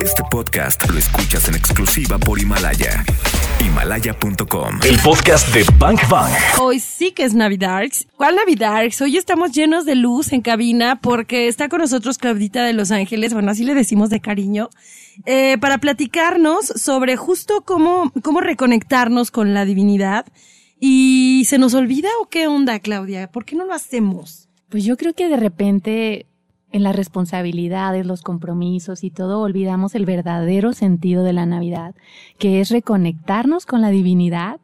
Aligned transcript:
Este 0.00 0.22
podcast 0.30 0.88
lo 0.88 0.98
escuchas 0.98 1.48
en 1.48 1.56
exclusiva 1.56 2.16
por 2.18 2.40
Himalaya. 2.40 3.04
Himalaya.com. 3.60 4.78
El 4.86 4.98
podcast 5.00 5.52
de 5.52 5.64
Bank 5.78 6.00
Bang. 6.08 6.32
Hoy 6.60 6.78
sí 6.78 7.10
que 7.10 7.24
es 7.24 7.34
Navidarks. 7.34 8.06
¿Cuál 8.16 8.36
Navidarks? 8.36 9.00
Hoy 9.00 9.16
estamos 9.16 9.52
llenos 9.52 9.84
de 9.84 9.96
luz 9.96 10.32
en 10.32 10.42
cabina 10.42 11.00
porque 11.00 11.48
está 11.48 11.68
con 11.68 11.80
nosotros 11.80 12.18
Claudita 12.18 12.64
de 12.64 12.72
Los 12.72 12.92
Ángeles, 12.92 13.32
bueno, 13.32 13.50
así 13.50 13.64
le 13.64 13.74
decimos 13.74 14.10
de 14.10 14.20
cariño, 14.20 14.70
eh, 15.26 15.58
para 15.58 15.78
platicarnos 15.78 16.66
sobre 16.66 17.16
justo 17.16 17.62
cómo, 17.64 18.12
cómo 18.22 18.40
reconectarnos 18.40 19.32
con 19.32 19.54
la 19.54 19.64
divinidad. 19.64 20.26
¿Y 20.78 21.46
se 21.48 21.58
nos 21.58 21.74
olvida 21.74 22.10
o 22.22 22.28
qué 22.28 22.46
onda, 22.46 22.78
Claudia? 22.78 23.30
¿Por 23.30 23.44
qué 23.44 23.56
no 23.56 23.64
lo 23.64 23.74
hacemos? 23.74 24.48
Pues 24.68 24.84
yo 24.84 24.96
creo 24.96 25.14
que 25.14 25.28
de 25.28 25.36
repente 25.36 26.26
en 26.74 26.82
las 26.82 26.96
responsabilidades, 26.96 28.04
los 28.04 28.22
compromisos 28.22 29.04
y 29.04 29.10
todo, 29.10 29.40
olvidamos 29.40 29.94
el 29.94 30.06
verdadero 30.06 30.72
sentido 30.72 31.22
de 31.22 31.32
la 31.32 31.46
Navidad, 31.46 31.94
que 32.36 32.60
es 32.60 32.70
reconectarnos 32.70 33.64
con 33.64 33.80
la 33.80 33.90
divinidad, 33.90 34.58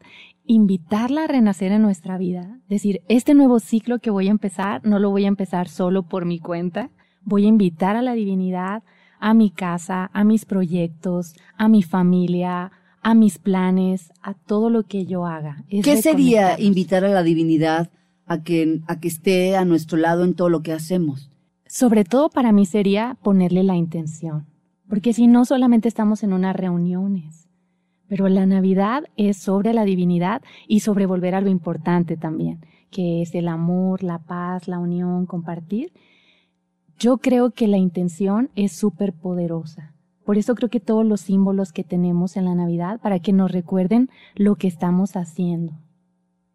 invitarla 0.45 1.23
a 1.23 1.27
renacer 1.29 1.71
en 1.71 1.83
nuestra 1.83 2.19
vida. 2.19 2.59
Decir, 2.69 3.01
este 3.09 3.33
nuevo 3.35 3.61
ciclo 3.61 4.01
que 4.01 4.11
voy 4.11 4.27
a 4.27 4.33
empezar, 4.33 4.85
no 4.85 4.99
lo 4.99 5.11
voy 5.11 5.25
a 5.25 5.29
empezar 5.29 5.69
solo 5.69 6.03
por 6.03 6.25
mi 6.25 6.41
cuenta, 6.41 6.91
voy 7.23 7.45
a 7.45 7.49
invitar 7.49 7.95
a 7.95 8.03
la 8.03 8.15
divinidad 8.15 8.83
a 9.21 9.33
mi 9.33 9.51
casa, 9.51 10.11
a 10.13 10.25
mis 10.25 10.47
proyectos, 10.47 11.35
a 11.57 11.69
mi 11.69 11.85
familia, 11.85 12.73
a 13.03 13.15
mis 13.15 13.39
planes, 13.39 14.11
a 14.21 14.35
todo 14.35 14.69
lo 14.69 14.83
que 14.83 15.07
yo 15.07 15.27
haga. 15.27 15.63
¿Qué 15.69 16.03
sería 16.03 16.59
invitar 16.59 17.05
a 17.05 17.11
la 17.11 17.23
divinidad 17.23 17.89
a 18.27 18.43
que, 18.43 18.81
a 18.89 18.99
que 18.99 19.07
esté 19.07 19.57
a 19.57 19.65
nuestro 19.65 19.97
lado 19.97 20.25
en 20.25 20.35
todo 20.35 20.49
lo 20.49 20.63
que 20.63 20.73
hacemos? 20.73 21.31
Sobre 21.71 22.03
todo 22.03 22.31
para 22.31 22.51
mí 22.51 22.67
sería 22.67 23.17
ponerle 23.23 23.63
la 23.63 23.77
intención, 23.77 24.47
porque 24.89 25.13
si 25.13 25.29
no 25.29 25.45
solamente 25.45 25.87
estamos 25.87 26.25
en 26.25 26.33
unas 26.33 26.57
reuniones, 26.57 27.49
pero 28.09 28.29
la 28.29 28.45
Navidad 28.45 29.05
es 29.17 29.37
sobre 29.37 29.73
la 29.73 29.85
divinidad 29.85 30.43
y 30.67 30.81
sobre 30.81 31.07
volver 31.07 31.37
a 31.37 31.41
lo 31.41 31.49
importante 31.49 32.17
también, 32.17 32.67
que 32.91 33.23
es 33.23 33.37
el 33.37 33.47
amor, 33.47 34.03
la 34.03 34.19
paz, 34.19 34.67
la 34.67 34.81
unión, 34.81 35.27
compartir. 35.27 35.93
Yo 36.99 37.19
creo 37.19 37.53
que 37.53 37.69
la 37.69 37.79
intención 37.79 38.51
es 38.57 38.73
súper 38.73 39.13
poderosa. 39.13 39.95
Por 40.25 40.39
eso 40.39 40.57
creo 40.57 40.71
que 40.71 40.81
todos 40.81 41.07
los 41.07 41.21
símbolos 41.21 41.73
que 41.73 41.85
tenemos 41.85 42.37
en 42.37 42.47
la 42.47 42.57
Navidad, 42.57 42.99
para 43.01 43.21
que 43.21 43.33
nos 43.33 43.53
recuerden 43.53 44.11
lo 44.35 44.57
que 44.57 44.67
estamos 44.67 45.15
haciendo. 45.15 45.75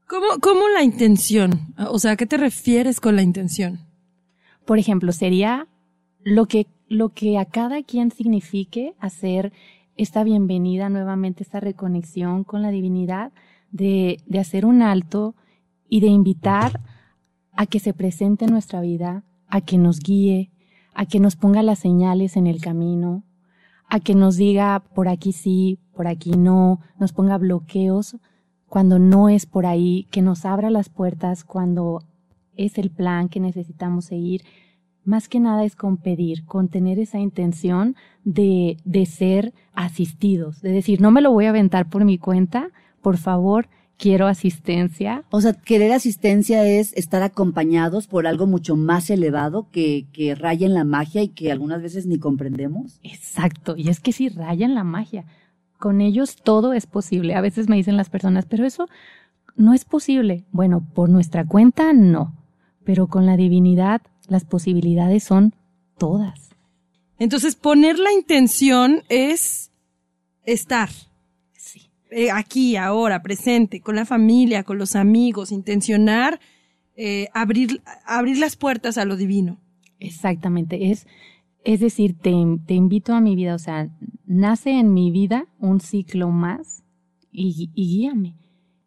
¿Cómo, 0.09 0.25
cómo 0.41 0.67
la 0.67 0.83
intención? 0.83 1.73
O 1.89 1.99
sea, 1.99 2.11
¿a 2.11 2.15
qué 2.17 2.25
te 2.25 2.35
refieres 2.35 2.99
con 2.99 3.15
la 3.15 3.21
intención? 3.21 3.79
Por 4.65 4.79
ejemplo, 4.79 5.11
sería 5.11 5.67
lo 6.23 6.47
que, 6.47 6.67
lo 6.87 7.09
que 7.09 7.37
a 7.37 7.45
cada 7.45 7.83
quien 7.83 8.11
signifique 8.11 8.95
hacer 8.99 9.53
esta 9.95 10.23
bienvenida 10.23 10.89
nuevamente, 10.89 11.43
esta 11.43 11.59
reconexión 11.59 12.43
con 12.43 12.61
la 12.61 12.71
divinidad, 12.71 13.31
de, 13.71 14.19
de 14.25 14.39
hacer 14.39 14.65
un 14.65 14.81
alto 14.81 15.35
y 15.89 15.99
de 15.99 16.07
invitar 16.07 16.81
a 17.55 17.65
que 17.65 17.79
se 17.79 17.93
presente 17.93 18.45
en 18.45 18.51
nuestra 18.51 18.81
vida, 18.81 19.23
a 19.47 19.61
que 19.61 19.77
nos 19.77 19.99
guíe, 19.99 20.51
a 20.93 21.05
que 21.05 21.19
nos 21.19 21.35
ponga 21.35 21.61
las 21.61 21.79
señales 21.79 22.37
en 22.37 22.47
el 22.47 22.61
camino, 22.61 23.23
a 23.87 23.99
que 23.99 24.15
nos 24.15 24.35
diga 24.37 24.83
por 24.93 25.07
aquí 25.07 25.31
sí, 25.31 25.77
por 25.93 26.07
aquí 26.07 26.31
no, 26.31 26.79
nos 26.99 27.13
ponga 27.13 27.37
bloqueos 27.37 28.17
cuando 28.67 28.97
no 28.97 29.29
es 29.29 29.45
por 29.45 29.65
ahí, 29.65 30.07
que 30.11 30.21
nos 30.21 30.45
abra 30.45 30.69
las 30.69 30.89
puertas 30.89 31.43
cuando 31.43 32.01
es 32.57 32.77
el 32.77 32.89
plan 32.89 33.29
que 33.29 33.39
necesitamos 33.39 34.05
seguir. 34.05 34.43
Más 35.03 35.29
que 35.29 35.39
nada 35.39 35.63
es 35.63 35.75
con 35.75 35.97
pedir, 35.97 36.45
con 36.45 36.67
tener 36.67 36.99
esa 36.99 37.19
intención 37.19 37.95
de, 38.23 38.77
de 38.85 39.05
ser 39.05 39.53
asistidos, 39.73 40.61
de 40.61 40.71
decir, 40.71 40.99
no 40.99 41.11
me 41.11 41.21
lo 41.21 41.31
voy 41.31 41.45
a 41.45 41.49
aventar 41.49 41.89
por 41.89 42.05
mi 42.05 42.17
cuenta, 42.17 42.69
por 43.01 43.17
favor, 43.17 43.67
quiero 43.97 44.27
asistencia. 44.27 45.23
O 45.29 45.41
sea, 45.41 45.53
querer 45.53 45.91
asistencia 45.91 46.65
es 46.65 46.93
estar 46.93 47.21
acompañados 47.23 48.07
por 48.07 48.27
algo 48.27 48.47
mucho 48.47 48.75
más 48.75 49.09
elevado 49.09 49.69
que, 49.71 50.07
que 50.11 50.35
raya 50.35 50.65
en 50.65 50.73
la 50.73 50.83
magia 50.83 51.21
y 51.23 51.29
que 51.29 51.51
algunas 51.51 51.81
veces 51.81 52.05
ni 52.05 52.17
comprendemos. 52.17 52.99
Exacto, 53.03 53.75
y 53.77 53.89
es 53.89 53.99
que 53.99 54.11
si 54.11 54.29
raya 54.29 54.65
en 54.65 54.75
la 54.75 54.83
magia, 54.83 55.25
con 55.77 56.01
ellos 56.01 56.37
todo 56.37 56.73
es 56.73 56.87
posible. 56.87 57.35
A 57.35 57.41
veces 57.41 57.69
me 57.69 57.75
dicen 57.75 57.97
las 57.97 58.09
personas, 58.09 58.45
pero 58.45 58.65
eso 58.65 58.87
no 59.55 59.73
es 59.73 59.85
posible. 59.85 60.45
Bueno, 60.51 60.85
por 60.93 61.09
nuestra 61.09 61.45
cuenta 61.45 61.93
no, 61.93 62.33
pero 62.85 63.07
con 63.07 63.25
la 63.25 63.35
divinidad 63.35 64.01
las 64.27 64.45
posibilidades 64.45 65.23
son 65.23 65.53
todas. 65.97 66.51
Entonces, 67.19 67.55
poner 67.55 67.99
la 67.99 68.13
intención 68.13 69.03
es 69.09 69.71
estar. 70.45 70.89
Sí. 71.53 71.89
Eh, 72.11 72.31
aquí, 72.31 72.75
ahora, 72.75 73.21
presente, 73.21 73.81
con 73.81 73.95
la 73.95 74.05
familia, 74.05 74.63
con 74.63 74.77
los 74.77 74.95
amigos, 74.95 75.51
intencionar 75.51 76.39
eh, 76.97 77.27
abrir, 77.33 77.81
abrir 78.05 78.37
las 78.37 78.55
puertas 78.55 78.97
a 78.97 79.05
lo 79.05 79.17
divino. 79.17 79.59
Exactamente. 79.99 80.91
Es, 80.91 81.07
es 81.65 81.81
decir, 81.81 82.17
te, 82.17 82.31
te 82.65 82.73
invito 82.73 83.13
a 83.13 83.19
mi 83.19 83.35
vida, 83.35 83.53
o 83.53 83.59
sea, 83.59 83.89
nace 84.25 84.79
en 84.79 84.93
mi 84.93 85.11
vida 85.11 85.45
un 85.59 85.81
ciclo 85.81 86.29
más 86.29 86.83
y, 87.31 87.69
y 87.73 87.97
guíame. 87.97 88.37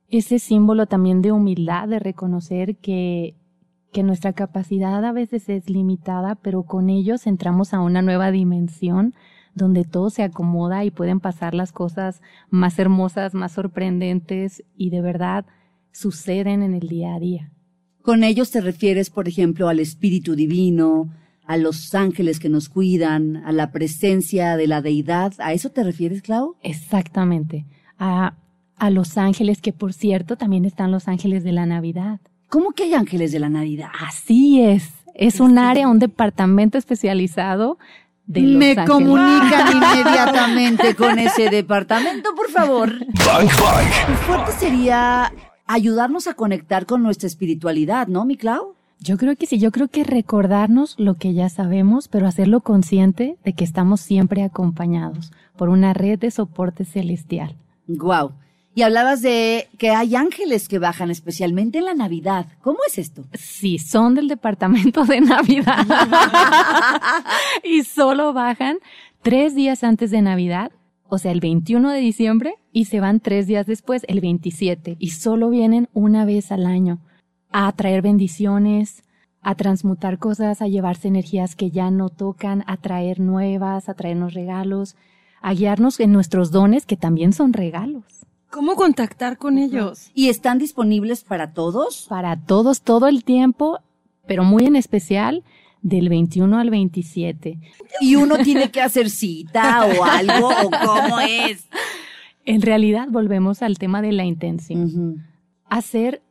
Ese 0.08 0.38
símbolo 0.38 0.86
también 0.86 1.20
de 1.20 1.32
humildad, 1.32 1.88
de 1.88 1.98
reconocer 1.98 2.76
que 2.76 3.34
que 3.92 4.02
nuestra 4.02 4.32
capacidad 4.32 5.04
a 5.04 5.12
veces 5.12 5.48
es 5.48 5.70
limitada, 5.70 6.34
pero 6.36 6.64
con 6.64 6.90
ellos 6.90 7.26
entramos 7.26 7.72
a 7.72 7.80
una 7.80 8.02
nueva 8.02 8.30
dimensión 8.30 9.14
donde 9.54 9.84
todo 9.84 10.10
se 10.10 10.22
acomoda 10.22 10.84
y 10.84 10.90
pueden 10.90 11.20
pasar 11.20 11.54
las 11.54 11.72
cosas 11.72 12.22
más 12.48 12.78
hermosas, 12.78 13.34
más 13.34 13.52
sorprendentes 13.52 14.62
y 14.76 14.90
de 14.90 15.00
verdad 15.00 15.46
suceden 15.92 16.62
en 16.62 16.74
el 16.74 16.88
día 16.88 17.14
a 17.14 17.18
día. 17.18 17.50
Con 18.02 18.24
ellos 18.24 18.50
te 18.50 18.60
refieres, 18.60 19.10
por 19.10 19.28
ejemplo, 19.28 19.68
al 19.68 19.80
Espíritu 19.80 20.34
Divino, 20.34 21.10
a 21.44 21.56
los 21.56 21.94
ángeles 21.94 22.38
que 22.38 22.48
nos 22.48 22.68
cuidan, 22.68 23.38
a 23.38 23.52
la 23.52 23.72
presencia 23.72 24.56
de 24.56 24.66
la 24.66 24.80
deidad. 24.80 25.32
¿A 25.38 25.52
eso 25.52 25.70
te 25.70 25.82
refieres, 25.82 26.22
Clau? 26.22 26.56
Exactamente. 26.62 27.66
A, 27.98 28.36
a 28.76 28.90
los 28.90 29.18
ángeles, 29.18 29.60
que 29.60 29.72
por 29.72 29.92
cierto 29.92 30.36
también 30.36 30.64
están 30.64 30.92
los 30.92 31.08
ángeles 31.08 31.44
de 31.44 31.52
la 31.52 31.66
Navidad. 31.66 32.20
¿Cómo 32.48 32.72
que 32.72 32.84
hay 32.84 32.94
ángeles 32.94 33.32
de 33.32 33.38
la 33.40 33.48
Navidad? 33.48 33.88
Así 34.00 34.62
es. 34.62 34.90
Es 35.14 35.40
un 35.40 35.58
área, 35.58 35.88
un 35.88 35.98
departamento 35.98 36.78
especializado 36.78 37.78
de 38.26 38.40
los 38.42 38.58
Me 38.58 38.70
ángeles. 38.70 38.88
comunican 38.88 39.76
inmediatamente 39.76 40.94
con 40.94 41.18
ese 41.18 41.50
departamento, 41.50 42.30
por 42.34 42.50
favor. 42.50 42.90
Bank 42.98 43.50
Bang. 43.60 43.88
Qué 44.06 44.14
fuerte 44.26 44.52
sería 44.52 45.32
ayudarnos 45.66 46.26
a 46.26 46.34
conectar 46.34 46.86
con 46.86 47.02
nuestra 47.02 47.26
espiritualidad, 47.26 48.06
¿no, 48.06 48.24
mi 48.24 48.36
Clau? 48.36 48.74
Yo 49.00 49.16
creo 49.16 49.36
que 49.36 49.46
sí, 49.46 49.58
yo 49.58 49.70
creo 49.70 49.88
que 49.88 50.02
recordarnos 50.02 50.94
lo 50.98 51.14
que 51.14 51.32
ya 51.32 51.48
sabemos, 51.48 52.08
pero 52.08 52.26
hacerlo 52.26 52.60
consciente 52.60 53.36
de 53.44 53.52
que 53.52 53.64
estamos 53.64 54.00
siempre 54.00 54.42
acompañados 54.42 55.32
por 55.56 55.68
una 55.68 55.92
red 55.94 56.18
de 56.18 56.30
soporte 56.30 56.84
celestial. 56.84 57.54
Guau. 57.86 58.32
Y 58.78 58.82
hablabas 58.82 59.22
de 59.22 59.66
que 59.76 59.90
hay 59.90 60.14
ángeles 60.14 60.68
que 60.68 60.78
bajan 60.78 61.10
especialmente 61.10 61.78
en 61.78 61.86
la 61.86 61.94
Navidad. 61.94 62.46
¿Cómo 62.60 62.78
es 62.86 62.96
esto? 62.98 63.24
Sí, 63.32 63.80
son 63.80 64.14
del 64.14 64.28
departamento 64.28 65.04
de 65.04 65.20
Navidad. 65.20 65.84
y 67.64 67.82
solo 67.82 68.32
bajan 68.32 68.76
tres 69.20 69.56
días 69.56 69.82
antes 69.82 70.12
de 70.12 70.22
Navidad, 70.22 70.70
o 71.08 71.18
sea, 71.18 71.32
el 71.32 71.40
21 71.40 71.90
de 71.90 71.98
diciembre, 71.98 72.54
y 72.70 72.84
se 72.84 73.00
van 73.00 73.18
tres 73.18 73.48
días 73.48 73.66
después, 73.66 74.04
el 74.06 74.20
27, 74.20 74.94
y 75.00 75.10
solo 75.10 75.50
vienen 75.50 75.88
una 75.92 76.24
vez 76.24 76.52
al 76.52 76.64
año 76.64 77.00
a 77.50 77.72
traer 77.72 78.00
bendiciones, 78.00 79.02
a 79.40 79.56
transmutar 79.56 80.20
cosas, 80.20 80.62
a 80.62 80.68
llevarse 80.68 81.08
energías 81.08 81.56
que 81.56 81.72
ya 81.72 81.90
no 81.90 82.10
tocan, 82.10 82.62
a 82.68 82.76
traer 82.76 83.18
nuevas, 83.18 83.88
a 83.88 83.94
traernos 83.94 84.34
regalos, 84.34 84.94
a 85.42 85.52
guiarnos 85.52 85.98
en 85.98 86.12
nuestros 86.12 86.52
dones 86.52 86.86
que 86.86 86.96
también 86.96 87.32
son 87.32 87.52
regalos. 87.52 88.18
¿Cómo 88.50 88.76
contactar 88.76 89.36
con 89.36 89.58
ellos? 89.58 90.10
¿Y 90.14 90.30
están 90.30 90.58
disponibles 90.58 91.22
para 91.22 91.52
todos? 91.52 92.06
Para 92.08 92.36
todos, 92.36 92.80
todo 92.80 93.06
el 93.06 93.22
tiempo, 93.22 93.80
pero 94.26 94.42
muy 94.42 94.64
en 94.64 94.76
especial 94.76 95.44
del 95.82 96.08
21 96.08 96.58
al 96.58 96.70
27. 96.70 97.58
¿Y 98.00 98.16
uno 98.16 98.38
tiene 98.38 98.70
que 98.70 98.80
hacer 98.80 99.10
cita 99.10 99.86
o 99.86 100.04
algo? 100.04 100.48
¿O 100.48 100.70
cómo 100.70 101.20
es? 101.20 101.68
En 102.46 102.62
realidad 102.62 103.08
volvemos 103.10 103.62
al 103.62 103.76
tema 103.76 104.00
de 104.00 104.12
la 104.12 104.24
intención. 104.24 105.26
Hacer 105.68 106.22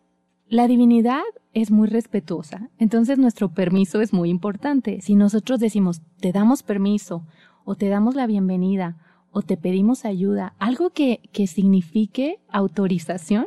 la 0.48 0.68
divinidad 0.68 1.22
es 1.54 1.70
muy 1.70 1.88
respetuosa, 1.88 2.70
entonces 2.80 3.20
nuestro 3.20 3.50
permiso 3.50 4.02
es 4.02 4.14
muy 4.14 4.30
importante. 4.30 5.02
Si 5.02 5.14
nosotros 5.14 5.60
decimos, 5.60 6.02
te 6.20 6.32
damos 6.32 6.64
permiso 6.64 7.24
o 7.66 7.76
te 7.76 7.90
damos 7.90 8.16
la 8.16 8.26
bienvenida 8.26 8.98
o 9.38 9.44
te 9.44 9.56
pedimos 9.56 10.04
ayuda, 10.04 10.56
algo 10.58 10.90
que, 10.90 11.22
que 11.32 11.46
signifique 11.46 12.40
autorización, 12.50 13.46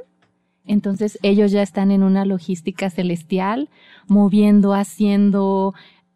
entonces 0.64 1.18
ellos 1.24 1.50
ya 1.50 1.62
están 1.62 1.90
en 1.90 2.04
una 2.04 2.24
logística 2.24 2.90
celestial, 2.90 3.68
moviendo, 4.06 4.72
haciendo 4.72 5.74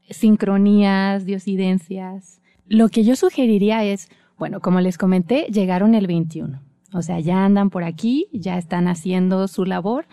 sincronías, 0.08 1.24
diosidencias. 1.24 2.40
Lo 2.68 2.88
que 2.88 3.02
yo 3.02 3.16
sugeriría 3.16 3.82
es, 3.82 4.10
bueno, 4.38 4.60
como 4.60 4.80
les 4.80 4.96
comenté, 4.96 5.46
llegaron 5.50 5.96
el 5.96 6.06
21. 6.06 6.60
O 6.92 7.02
sea, 7.02 7.18
ya 7.18 7.44
andan 7.44 7.70
por 7.70 7.82
aquí, 7.82 8.28
ya 8.32 8.58
están 8.58 8.86
haciendo 8.86 9.48
su 9.48 9.64
labor. 9.64 10.06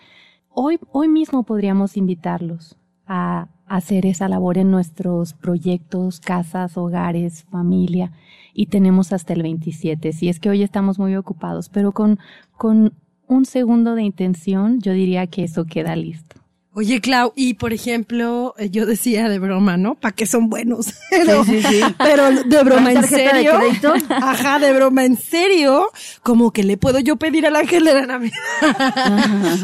Hoy, 0.50 0.80
hoy 0.92 1.08
mismo 1.08 1.44
podríamos 1.44 1.98
invitarlos 1.98 2.78
a 3.06 3.48
hacer 3.76 4.06
esa 4.06 4.28
labor 4.28 4.58
en 4.58 4.70
nuestros 4.70 5.34
proyectos, 5.34 6.20
casas, 6.20 6.78
hogares, 6.78 7.46
familia. 7.50 8.12
Y 8.54 8.66
tenemos 8.66 9.14
hasta 9.14 9.34
el 9.34 9.44
27. 9.44 10.12
Si 10.12 10.28
es 10.28 10.40
que 10.40 10.50
hoy 10.50 10.62
estamos 10.62 11.00
muy 11.00 11.16
ocupados, 11.16 11.70
pero 11.70 11.94
con, 11.94 12.20
con 12.58 12.94
un 13.28 13.46
segundo 13.46 13.96
de 13.96 14.04
intención, 14.04 14.82
yo 14.82 14.92
diría 14.92 15.26
que 15.28 15.46
eso 15.46 15.66
queda 15.66 15.96
listo. 15.96 16.41
Oye, 16.74 17.02
Clau, 17.02 17.34
y 17.36 17.56
por 17.56 17.74
ejemplo, 17.74 18.56
eh, 18.58 18.70
yo 18.70 18.86
decía 18.86 19.28
de 19.28 19.40
broma, 19.40 19.76
¿no? 19.76 19.96
¿Para 19.96 20.16
qué 20.16 20.26
son 20.26 20.50
buenos? 20.50 20.94
Pero, 21.10 21.44
Sí, 21.44 21.62
sí, 21.62 21.68
sí. 21.68 21.82
pero 21.98 22.32
de 22.44 22.64
broma 22.64 22.94
en 22.94 23.02
¿Tarjeta 23.02 23.36
de 23.36 23.44
serio. 23.44 23.94
Ajá, 24.10 24.58
de 24.58 24.72
broma 24.72 25.04
en 25.04 25.18
serio. 25.18 25.90
Como 26.24 26.52
que 26.52 26.64
le 26.64 26.78
puedo 26.78 27.00
yo 27.00 27.18
pedir 27.18 27.46
al 27.46 27.58
ángel 27.58 27.84
de 27.84 27.94
la 27.94 28.06
Navidad. 28.06 28.38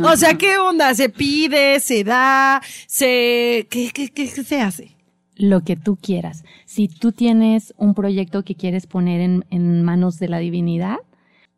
o 0.04 0.18
sea, 0.18 0.34
¿qué 0.38 0.58
onda? 0.58 0.94
¿Se 0.96 1.08
pide? 1.08 1.80
¿Se 1.80 2.04
da? 2.04 2.62
¿Se, 2.88 3.68
qué, 3.70 3.90
qué, 3.94 4.10
qué, 4.10 4.30
qué 4.30 4.44
se 4.44 4.60
hace? 4.60 4.98
Lo 5.36 5.62
que 5.64 5.78
tú 5.78 5.96
quieras. 5.96 6.44
Si 6.66 6.90
tú 6.90 7.14
tienes 7.14 7.74
un 7.78 7.94
proyecto 7.94 8.44
que 8.44 8.56
quieres 8.56 8.86
poner 8.86 9.22
en, 9.22 9.46
en 9.50 9.82
manos 9.84 10.20
de 10.20 10.28
la 10.28 10.40
divinidad, 10.40 10.98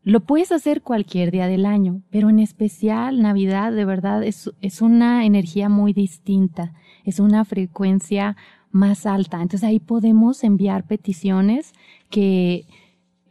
lo 0.04 0.22
puedes 0.22 0.52
hacer 0.52 0.82
cualquier 0.82 1.32
día 1.32 1.48
del 1.48 1.66
año, 1.66 2.02
pero 2.10 2.30
en 2.30 2.40
especial 2.40 3.22
Navidad, 3.22 3.72
de 3.72 3.86
verdad, 3.86 4.24
es, 4.24 4.52
es 4.62 4.82
una 4.82 5.26
energía 5.26 5.70
muy 5.70 5.94
distinta, 5.94 6.74
es 7.04 7.20
una 7.20 7.44
frecuencia 7.46 8.38
más 8.72 9.06
alta. 9.06 9.42
Entonces 9.42 9.68
ahí 9.68 9.80
podemos 9.80 10.44
enviar 10.44 10.86
peticiones 10.86 11.74
que 12.10 12.66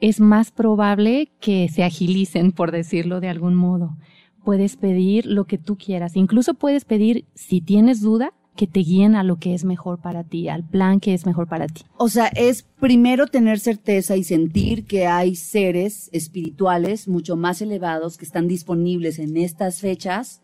es 0.00 0.20
más 0.20 0.50
probable 0.50 1.32
que 1.40 1.68
se 1.68 1.84
agilicen, 1.84 2.52
por 2.52 2.70
decirlo 2.70 3.20
de 3.20 3.28
algún 3.28 3.54
modo. 3.54 3.96
Puedes 4.44 4.76
pedir 4.76 5.26
lo 5.26 5.44
que 5.44 5.58
tú 5.58 5.76
quieras. 5.76 6.16
Incluso 6.16 6.54
puedes 6.54 6.84
pedir, 6.84 7.26
si 7.34 7.60
tienes 7.60 8.00
duda, 8.00 8.32
que 8.58 8.66
te 8.66 8.80
guíen 8.80 9.14
a 9.14 9.22
lo 9.22 9.38
que 9.38 9.54
es 9.54 9.64
mejor 9.64 10.00
para 10.00 10.24
ti, 10.24 10.48
al 10.48 10.64
plan 10.64 10.98
que 10.98 11.14
es 11.14 11.26
mejor 11.26 11.46
para 11.46 11.68
ti. 11.68 11.82
O 11.96 12.08
sea, 12.08 12.26
es 12.26 12.64
primero 12.80 13.28
tener 13.28 13.60
certeza 13.60 14.16
y 14.16 14.24
sentir 14.24 14.84
que 14.84 15.06
hay 15.06 15.36
seres 15.36 16.10
espirituales 16.12 17.06
mucho 17.06 17.36
más 17.36 17.62
elevados 17.62 18.18
que 18.18 18.24
están 18.24 18.48
disponibles 18.48 19.20
en 19.20 19.36
estas 19.36 19.80
fechas 19.80 20.42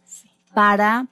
para, 0.55 1.09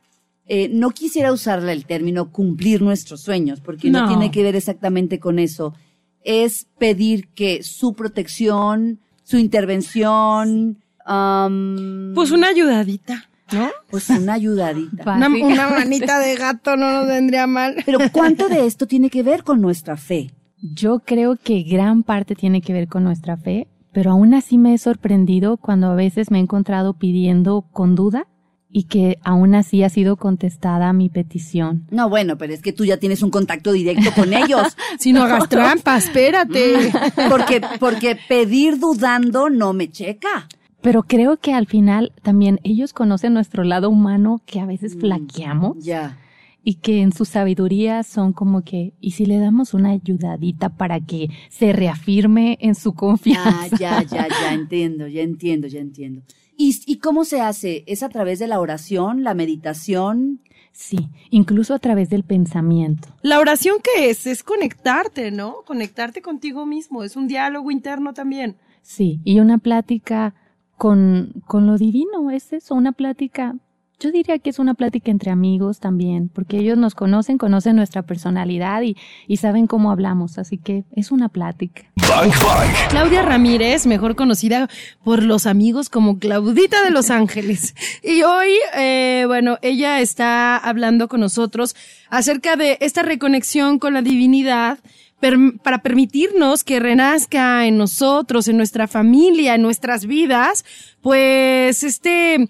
eh, 0.46 0.68
no 0.72 0.90
quisiera 0.90 1.32
usarle 1.32 1.72
el 1.72 1.86
término 1.86 2.30
cumplir 2.30 2.80
nuestros 2.82 3.20
sueños, 3.20 3.60
porque 3.60 3.90
no. 3.90 4.02
No. 4.02 4.08
tiene 4.08 4.30
que 4.30 4.44
ver 4.44 4.54
exactamente 4.54 5.18
con 5.18 5.40
eso. 5.40 5.74
Es 6.22 6.68
pedir 6.78 7.26
que 7.34 7.64
su 7.64 7.94
protección, 7.94 9.00
su 9.24 9.38
intervención, 9.38 10.78
Pues 11.04 12.30
una 12.30 12.46
ayudadita, 12.46 13.28
¿no? 13.52 13.70
pues 13.90 14.08
una 14.10 14.34
ayudadita. 14.34 15.16
Una, 15.16 15.28
una 15.28 15.68
manita 15.70 16.18
de 16.18 16.36
gato 16.36 16.76
no 16.76 16.92
nos 16.92 17.06
vendría 17.06 17.46
mal. 17.46 17.76
Pero 17.84 17.98
¿cuánto 18.12 18.48
de 18.48 18.66
esto 18.66 18.86
tiene 18.86 19.10
que 19.10 19.22
ver 19.22 19.44
con 19.44 19.60
nuestra 19.60 19.96
fe? 19.96 20.30
Yo 20.60 21.00
creo 21.00 21.36
que 21.36 21.62
gran 21.62 22.02
parte 22.02 22.34
tiene 22.34 22.60
que 22.60 22.72
ver 22.72 22.88
con 22.88 23.04
nuestra 23.04 23.36
fe, 23.36 23.68
pero 23.92 24.12
aún 24.12 24.32
así 24.34 24.58
me 24.58 24.74
he 24.74 24.78
sorprendido 24.78 25.56
cuando 25.56 25.88
a 25.88 25.94
veces 25.94 26.30
me 26.30 26.38
he 26.38 26.42
encontrado 26.42 26.94
pidiendo 26.94 27.66
con 27.72 27.94
duda 27.94 28.26
y 28.74 28.84
que 28.84 29.18
aún 29.22 29.54
así 29.54 29.82
ha 29.82 29.90
sido 29.90 30.16
contestada 30.16 30.92
mi 30.94 31.10
petición. 31.10 31.86
No, 31.90 32.08
bueno, 32.08 32.38
pero 32.38 32.54
es 32.54 32.62
que 32.62 32.72
tú 32.72 32.86
ya 32.86 32.96
tienes 32.96 33.22
un 33.22 33.30
contacto 33.30 33.72
directo 33.72 34.10
con 34.14 34.32
ellos. 34.32 34.76
Si 34.98 35.12
no 35.12 35.24
hagas 35.24 35.48
trampa, 35.48 35.96
espérate. 35.96 36.92
Porque, 37.28 37.60
porque 37.80 38.16
pedir 38.28 38.78
dudando 38.78 39.50
no 39.50 39.72
me 39.72 39.90
checa. 39.90 40.48
Pero 40.82 41.04
creo 41.04 41.36
que 41.38 41.52
al 41.54 41.66
final 41.66 42.12
también 42.22 42.60
ellos 42.64 42.92
conocen 42.92 43.34
nuestro 43.34 43.62
lado 43.64 43.88
humano 43.88 44.42
que 44.46 44.60
a 44.60 44.66
veces 44.66 44.96
flaqueamos 44.98 45.76
Ya. 45.84 46.18
y 46.64 46.74
que 46.76 47.02
en 47.02 47.12
su 47.12 47.24
sabiduría 47.24 48.02
son 48.02 48.32
como 48.32 48.62
que, 48.62 48.92
¿y 49.00 49.12
si 49.12 49.24
le 49.26 49.38
damos 49.38 49.74
una 49.74 49.90
ayudadita 49.90 50.70
para 50.70 51.00
que 51.00 51.28
se 51.50 51.72
reafirme 51.72 52.58
en 52.60 52.74
su 52.74 52.94
confianza? 52.94 53.50
Ah, 53.62 53.68
ya, 53.78 54.02
ya, 54.02 54.28
ya 54.28 54.52
entiendo, 54.54 55.06
ya 55.06 55.22
entiendo, 55.22 55.68
ya 55.68 55.80
entiendo. 55.80 56.22
¿Y, 56.56 56.76
¿Y 56.86 56.98
cómo 56.98 57.24
se 57.24 57.40
hace? 57.40 57.82
¿Es 57.86 58.02
a 58.02 58.08
través 58.08 58.38
de 58.38 58.46
la 58.48 58.60
oración, 58.60 59.22
la 59.24 59.34
meditación? 59.34 60.40
Sí, 60.72 61.08
incluso 61.30 61.74
a 61.74 61.78
través 61.78 62.08
del 62.10 62.24
pensamiento. 62.24 63.08
La 63.22 63.38
oración 63.38 63.76
que 63.82 64.10
es, 64.10 64.26
es 64.26 64.42
conectarte, 64.42 65.30
¿no? 65.30 65.56
Conectarte 65.66 66.22
contigo 66.22 66.64
mismo, 66.66 67.04
es 67.04 67.14
un 67.16 67.28
diálogo 67.28 67.70
interno 67.70 68.14
también. 68.14 68.56
Sí, 68.82 69.20
y 69.24 69.38
una 69.40 69.58
plática 69.58 70.34
con, 70.76 71.32
con 71.46 71.66
lo 71.66 71.78
divino, 71.78 72.30
es 72.30 72.52
eso, 72.52 72.74
una 72.74 72.92
plática, 72.92 73.54
yo 74.02 74.10
diría 74.10 74.40
que 74.40 74.50
es 74.50 74.58
una 74.58 74.74
plática 74.74 75.12
entre 75.12 75.30
amigos 75.30 75.78
también, 75.78 76.28
porque 76.28 76.58
ellos 76.58 76.76
nos 76.76 76.96
conocen, 76.96 77.38
conocen 77.38 77.76
nuestra 77.76 78.02
personalidad 78.02 78.82
y, 78.82 78.96
y 79.28 79.36
saben 79.36 79.68
cómo 79.68 79.92
hablamos, 79.92 80.38
así 80.38 80.58
que 80.58 80.82
es 80.96 81.12
una 81.12 81.28
plática. 81.28 81.82
Bank 81.96 82.34
Bank. 82.42 82.90
Claudia 82.90 83.22
Ramírez, 83.22 83.86
mejor 83.86 84.16
conocida 84.16 84.68
por 85.04 85.22
los 85.22 85.46
amigos 85.46 85.88
como 85.88 86.18
Claudita 86.18 86.82
de 86.82 86.90
Los 86.90 87.10
Ángeles. 87.10 87.76
Y 88.02 88.22
hoy, 88.24 88.48
eh, 88.76 89.22
bueno, 89.28 89.58
ella 89.62 90.00
está 90.00 90.56
hablando 90.56 91.06
con 91.06 91.20
nosotros 91.20 91.76
acerca 92.10 92.56
de 92.56 92.78
esta 92.80 93.02
reconexión 93.02 93.78
con 93.78 93.94
la 93.94 94.02
divinidad 94.02 94.80
per- 95.22 95.58
para 95.62 95.78
permitirnos 95.82 96.64
que 96.64 96.80
renazca 96.80 97.64
en 97.66 97.78
nosotros, 97.78 98.48
en 98.48 98.56
nuestra 98.56 98.88
familia, 98.88 99.54
en 99.54 99.62
nuestras 99.62 100.04
vidas, 100.04 100.64
pues 101.00 101.84
este, 101.84 102.48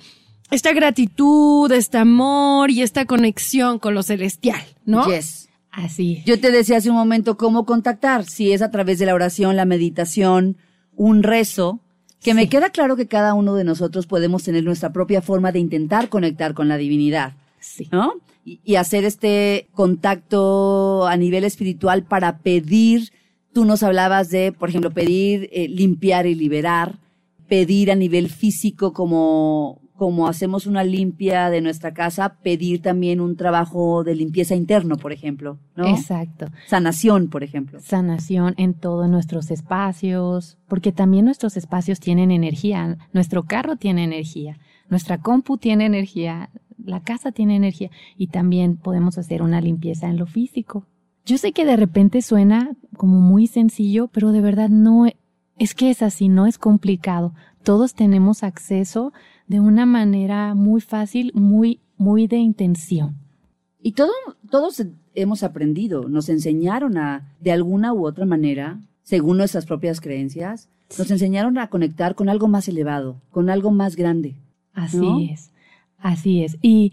esta 0.50 0.72
gratitud, 0.72 1.70
este 1.70 1.98
amor 1.98 2.70
y 2.70 2.80
esta 2.80 3.04
conexión 3.04 3.78
con 3.78 3.92
lo 3.94 4.02
celestial, 4.02 4.62
¿no? 4.86 5.06
Yes. 5.06 5.50
Así 5.70 6.16
es. 6.18 6.24
Yo 6.24 6.40
te 6.40 6.50
decía 6.50 6.78
hace 6.78 6.88
un 6.90 6.96
momento 6.96 7.36
cómo 7.36 7.64
contactar, 7.66 8.24
si 8.24 8.52
es 8.52 8.62
a 8.62 8.70
través 8.70 8.98
de 8.98 9.06
la 9.06 9.14
oración, 9.14 9.54
la 9.54 9.64
meditación, 9.66 10.56
un 10.96 11.22
rezo, 11.22 11.80
que 12.22 12.34
me 12.34 12.48
queda 12.48 12.70
claro 12.70 12.96
que 12.96 13.06
cada 13.06 13.34
uno 13.34 13.54
de 13.54 13.64
nosotros 13.64 14.06
podemos 14.06 14.44
tener 14.44 14.64
nuestra 14.64 14.92
propia 14.92 15.20
forma 15.22 15.50
de 15.52 15.58
intentar 15.58 16.08
conectar 16.08 16.54
con 16.54 16.68
la 16.68 16.76
divinidad. 16.78 17.34
Sí. 17.62 17.88
¿no? 17.90 18.12
Y, 18.44 18.60
y 18.64 18.74
hacer 18.74 19.04
este 19.04 19.68
contacto 19.72 21.06
a 21.06 21.16
nivel 21.16 21.44
espiritual 21.44 22.02
para 22.02 22.38
pedir, 22.38 23.10
tú 23.52 23.64
nos 23.64 23.82
hablabas 23.82 24.28
de, 24.30 24.52
por 24.52 24.68
ejemplo, 24.68 24.90
pedir 24.90 25.48
eh, 25.52 25.68
limpiar 25.68 26.26
y 26.26 26.34
liberar, 26.34 26.98
pedir 27.48 27.90
a 27.90 27.94
nivel 27.94 28.28
físico 28.28 28.92
como, 28.92 29.80
como 30.02 30.26
hacemos 30.26 30.66
una 30.66 30.84
limpia 30.84 31.50
de 31.50 31.60
nuestra 31.60 31.92
casa, 31.92 32.36
pedir 32.42 32.82
también 32.82 33.20
un 33.20 33.36
trabajo 33.36 34.02
de 34.04 34.14
limpieza 34.14 34.54
interno, 34.54 34.96
por 34.96 35.12
ejemplo, 35.12 35.58
¿no? 35.76 35.86
Exacto. 35.86 36.46
Sanación, 36.66 37.28
por 37.28 37.44
ejemplo. 37.44 37.78
Sanación 37.80 38.54
en 38.56 38.74
todos 38.74 39.08
nuestros 39.08 39.50
espacios, 39.50 40.58
porque 40.66 40.92
también 40.92 41.26
nuestros 41.26 41.56
espacios 41.56 42.00
tienen 42.00 42.30
energía. 42.30 42.98
Nuestro 43.12 43.44
carro 43.44 43.76
tiene 43.76 44.02
energía, 44.02 44.58
nuestra 44.88 45.18
compu 45.18 45.56
tiene 45.58 45.86
energía, 45.86 46.50
la 46.84 47.00
casa 47.00 47.32
tiene 47.32 47.56
energía 47.56 47.90
y 48.16 48.28
también 48.28 48.76
podemos 48.76 49.18
hacer 49.18 49.42
una 49.42 49.60
limpieza 49.60 50.08
en 50.08 50.16
lo 50.16 50.26
físico. 50.26 50.86
Yo 51.24 51.38
sé 51.38 51.52
que 51.52 51.64
de 51.64 51.76
repente 51.76 52.20
suena 52.22 52.76
como 52.96 53.20
muy 53.20 53.46
sencillo, 53.46 54.08
pero 54.08 54.32
de 54.32 54.40
verdad 54.40 54.68
no 54.68 55.06
e- 55.06 55.16
es 55.58 55.74
que 55.74 55.90
es 55.90 56.02
así, 56.02 56.28
no 56.28 56.46
es 56.46 56.58
complicado. 56.58 57.34
Todos 57.62 57.94
tenemos 57.94 58.42
acceso 58.42 59.12
de 59.46 59.60
una 59.60 59.86
manera 59.86 60.54
muy 60.54 60.80
fácil, 60.80 61.30
muy, 61.34 61.80
muy 61.96 62.26
de 62.26 62.38
intención. 62.38 63.16
Y 63.80 63.92
todo, 63.92 64.10
todos 64.50 64.82
hemos 65.14 65.42
aprendido, 65.42 66.08
nos 66.08 66.28
enseñaron 66.28 66.98
a, 66.98 67.34
de 67.40 67.52
alguna 67.52 67.92
u 67.92 68.06
otra 68.06 68.26
manera, 68.26 68.80
según 69.02 69.36
nuestras 69.36 69.66
propias 69.66 70.00
creencias, 70.00 70.68
nos 70.98 71.10
enseñaron 71.10 71.58
a 71.58 71.68
conectar 71.68 72.14
con 72.14 72.28
algo 72.28 72.48
más 72.48 72.68
elevado, 72.68 73.20
con 73.30 73.50
algo 73.50 73.70
más 73.70 73.96
grande. 73.96 74.36
Así 74.72 74.98
¿no? 74.98 75.20
es, 75.20 75.51
así 76.02 76.44
es. 76.44 76.58
Y 76.62 76.92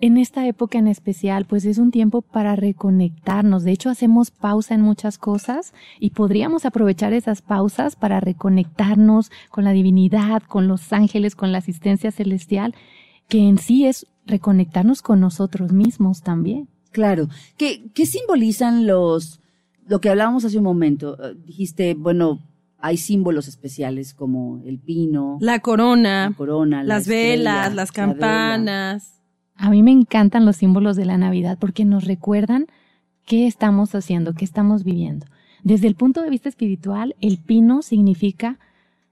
en 0.00 0.16
esta 0.16 0.46
época 0.46 0.78
en 0.78 0.86
especial, 0.86 1.44
pues 1.44 1.64
es 1.64 1.78
un 1.78 1.90
tiempo 1.90 2.22
para 2.22 2.54
reconectarnos. 2.56 3.64
De 3.64 3.72
hecho, 3.72 3.90
hacemos 3.90 4.30
pausa 4.30 4.74
en 4.74 4.80
muchas 4.80 5.18
cosas 5.18 5.74
y 5.98 6.10
podríamos 6.10 6.64
aprovechar 6.64 7.12
esas 7.12 7.42
pausas 7.42 7.96
para 7.96 8.20
reconectarnos 8.20 9.30
con 9.50 9.64
la 9.64 9.72
divinidad, 9.72 10.42
con 10.42 10.68
los 10.68 10.92
ángeles, 10.92 11.34
con 11.34 11.50
la 11.50 11.58
asistencia 11.58 12.12
celestial, 12.12 12.74
que 13.28 13.48
en 13.48 13.58
sí 13.58 13.86
es 13.86 14.06
reconectarnos 14.24 15.02
con 15.02 15.20
nosotros 15.20 15.72
mismos 15.72 16.22
también. 16.22 16.68
Claro. 16.92 17.28
¿Qué, 17.56 17.90
qué 17.92 18.06
simbolizan 18.06 18.86
los, 18.86 19.40
lo 19.86 20.00
que 20.00 20.10
hablábamos 20.10 20.44
hace 20.44 20.58
un 20.58 20.64
momento? 20.64 21.16
Eh, 21.22 21.34
Dijiste, 21.44 21.94
bueno, 21.94 22.40
hay 22.78 22.96
símbolos 22.96 23.48
especiales 23.48 24.14
como 24.14 24.60
el 24.64 24.78
pino, 24.78 25.38
La 25.40 25.60
corona, 25.60 26.28
la 26.30 26.36
corona, 26.36 26.82
la 26.82 26.94
las 26.94 27.02
estrella, 27.02 27.30
velas, 27.30 27.74
las 27.74 27.88
la 27.88 27.94
campanas. 27.94 29.20
A 29.56 29.70
mí 29.70 29.82
me 29.82 29.90
encantan 29.90 30.46
los 30.46 30.56
símbolos 30.56 30.96
de 30.96 31.04
la 31.04 31.18
Navidad 31.18 31.58
porque 31.60 31.84
nos 31.84 32.04
recuerdan 32.04 32.66
qué 33.26 33.46
estamos 33.46 33.94
haciendo, 33.94 34.34
qué 34.34 34.44
estamos 34.44 34.84
viviendo. 34.84 35.26
Desde 35.64 35.88
el 35.88 35.96
punto 35.96 36.22
de 36.22 36.30
vista 36.30 36.48
espiritual, 36.48 37.16
el 37.20 37.38
pino 37.38 37.82
significa 37.82 38.58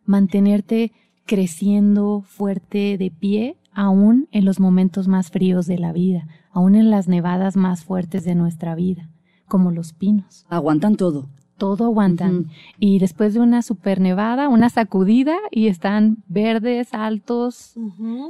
mantenerte 0.04 0.92
creciendo 1.26 2.22
fuerte 2.24 2.96
de 2.96 3.10
pie, 3.10 3.56
aún 3.72 4.28
en 4.30 4.44
los 4.44 4.60
momentos 4.60 5.08
más 5.08 5.30
fríos 5.30 5.66
de 5.66 5.78
la 5.78 5.92
vida, 5.92 6.28
aún 6.52 6.76
en 6.76 6.90
las 6.90 7.08
nevadas 7.08 7.56
más 7.56 7.84
fuertes 7.84 8.24
de 8.24 8.36
nuestra 8.36 8.76
vida, 8.76 9.10
como 9.48 9.72
los 9.72 9.92
pinos. 9.92 10.46
Aguantan 10.48 10.94
todo. 10.96 11.28
Todo 11.58 11.86
aguantan. 11.86 12.46
Y 12.78 12.98
después 12.98 13.32
de 13.34 13.40
una 13.40 13.62
super 13.62 14.00
nevada, 14.00 14.48
una 14.48 14.68
sacudida 14.68 15.36
y 15.50 15.68
están 15.68 16.18
verdes, 16.28 16.92
altos. 16.92 17.74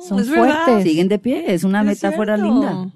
Son 0.00 0.21
Es 0.21 0.30
verdad. 0.30 0.64
fuertes. 0.64 0.85
Siguen 0.85 1.09
de 1.09 1.18
pie, 1.18 1.52
es 1.52 1.64
una 1.64 1.80
Es 1.80 1.87
metáfora 1.87 2.37
cierto. 2.37 2.52
linda. 2.52 2.92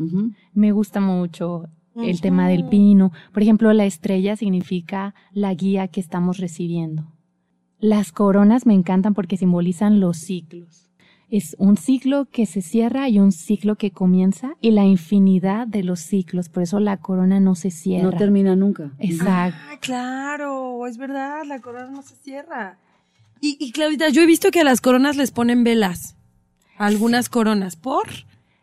Me 0.54 0.70
gusta 0.72 1.00
mucho 1.00 1.64
el 1.96 2.20
tema 2.20 2.49
del 2.49 2.64
pino. 2.68 3.12
Por 3.32 3.42
ejemplo, 3.42 3.72
la 3.72 3.84
estrella 3.87 4.37
significa 4.37 5.14
la 5.32 5.52
guía 5.54 5.88
que 5.88 6.00
estamos 6.00 6.38
recibiendo. 6.38 7.06
Las 7.80 8.12
coronas 8.12 8.66
me 8.66 8.75
encantan 8.75 9.14
porque 9.14 9.37
simbolizan 9.37 10.00
los 10.00 10.18
ciclos. 10.18 10.89
Es 11.30 11.54
un 11.58 11.76
ciclo 11.76 12.26
que 12.26 12.44
se 12.44 12.60
cierra 12.60 13.08
y 13.08 13.20
un 13.20 13.30
ciclo 13.30 13.76
que 13.76 13.92
comienza 13.92 14.56
y 14.60 14.72
la 14.72 14.84
infinidad 14.84 15.66
de 15.66 15.84
los 15.84 16.00
ciclos. 16.00 16.49
Por 16.49 16.64
eso 16.64 16.80
la 16.80 16.96
corona 16.96 17.38
no 17.38 17.54
se 17.54 17.70
cierra. 17.70 18.10
No 18.10 18.12
termina 18.12 18.56
nunca. 18.56 18.90
Exacto. 18.99 19.58
Ah, 19.70 19.78
claro, 19.80 20.87
es 20.87 20.99
verdad, 20.99 21.44
la 21.46 21.60
corona 21.60 21.90
no 21.90 22.02
se 22.02 22.16
cierra. 22.16 22.78
Y, 23.40 23.56
y 23.60 23.72
Claudita, 23.72 24.08
yo 24.08 24.22
he 24.22 24.26
visto 24.26 24.50
que 24.50 24.60
a 24.60 24.64
las 24.64 24.80
coronas 24.80 25.16
les 25.16 25.30
ponen 25.30 25.64
velas. 25.64 26.16
Algunas 26.76 27.28
coronas, 27.28 27.76
¿por? 27.76 28.08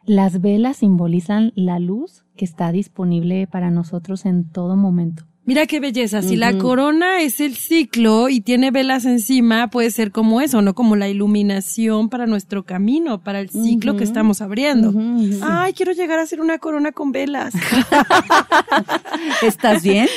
Las 0.06 0.42
velas 0.42 0.78
simbolizan 0.78 1.54
la 1.56 1.80
luz 1.80 2.26
que 2.36 2.46
está 2.46 2.72
disponible 2.72 3.48
para 3.48 3.72
nosotros 3.72 4.26
en 4.26 4.50
todo 4.50 4.76
momento. 4.76 5.26
Mira 5.48 5.66
qué 5.66 5.80
belleza, 5.80 6.22
si 6.22 6.36
la 6.36 6.58
corona 6.58 7.22
es 7.22 7.40
el 7.40 7.56
ciclo 7.56 8.28
y 8.28 8.42
tiene 8.42 8.70
velas 8.70 9.06
encima, 9.06 9.70
puede 9.70 9.92
ser 9.92 10.12
como 10.12 10.42
eso, 10.42 10.62
¿no? 10.62 10.76
Como 10.76 10.98
la 10.98 11.08
iluminación 11.08 12.10
para 12.10 12.26
nuestro 12.26 12.66
camino, 12.66 13.24
para 13.24 13.40
el 13.40 13.50
ciclo 13.50 13.96
que 13.96 14.04
estamos 14.04 14.42
abriendo. 14.42 14.94
Ay, 15.42 15.72
quiero 15.72 15.94
llegar 15.94 16.20
a 16.20 16.26
ser 16.26 16.42
una 16.42 16.58
corona 16.58 16.92
con 16.92 17.14
velas. 17.14 17.54
¿Estás 19.42 19.84
bien? 19.84 20.10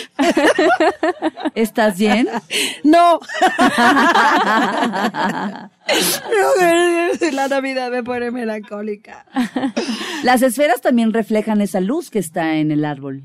¿Estás 1.54 1.96
bien? 1.96 2.26
No. 2.82 3.20
la 7.32 7.48
Navidad 7.48 7.92
me 7.92 8.02
pone 8.02 8.32
melancólica. 8.32 9.26
Las 10.24 10.42
esferas 10.42 10.80
también 10.80 11.12
reflejan 11.12 11.60
esa 11.60 11.78
luz 11.78 12.10
que 12.10 12.18
está 12.18 12.56
en 12.56 12.72
el 12.72 12.84
árbol. 12.84 13.22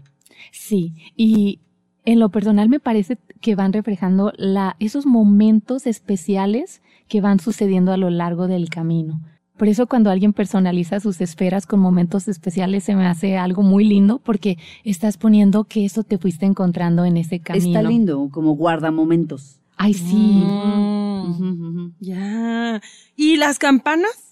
Sí, 0.52 0.94
y 1.16 1.62
en 2.06 2.20
lo 2.20 2.30
personal 2.30 2.70
me 2.70 2.80
parece 2.80 3.18
que 3.42 3.56
van 3.56 3.74
reflejando 3.74 4.32
la, 4.38 4.76
esos 4.80 5.06
momentos 5.06 5.88
especiales 5.88 6.82
que 7.08 7.22
van 7.22 7.40
sucediendo 7.40 7.92
a 7.92 7.98
lo 7.98 8.10
largo 8.10 8.48
del 8.48 8.70
camino. 8.70 9.22
Por 9.58 9.70
eso 9.70 9.88
cuando 9.88 10.10
alguien 10.10 10.34
personaliza 10.34 11.00
sus 11.00 11.22
esferas 11.22 11.66
con 11.66 11.80
momentos 11.80 12.28
especiales 12.28 12.84
se 12.84 12.96
me 12.96 13.08
hace 13.08 13.38
algo 13.38 13.62
muy 13.62 13.86
lindo 13.86 14.20
porque 14.20 14.58
estás 14.84 15.18
poniendo 15.18 15.64
que 15.64 15.86
eso 15.86 16.04
te 16.04 16.18
fuiste 16.18 16.46
encontrando 16.46 17.06
en 17.06 17.18
ese 17.18 17.40
camino. 17.40 17.68
Está 17.68 17.82
lindo, 17.82 18.30
como 18.32 18.56
guardamomentos. 18.56 19.62
Ay, 19.78 19.94
sí. 19.94 20.44
Mm. 20.46 21.94
Ya. 22.00 22.82
¿Y 23.16 23.38
las 23.38 23.58
campanas? 23.58 24.25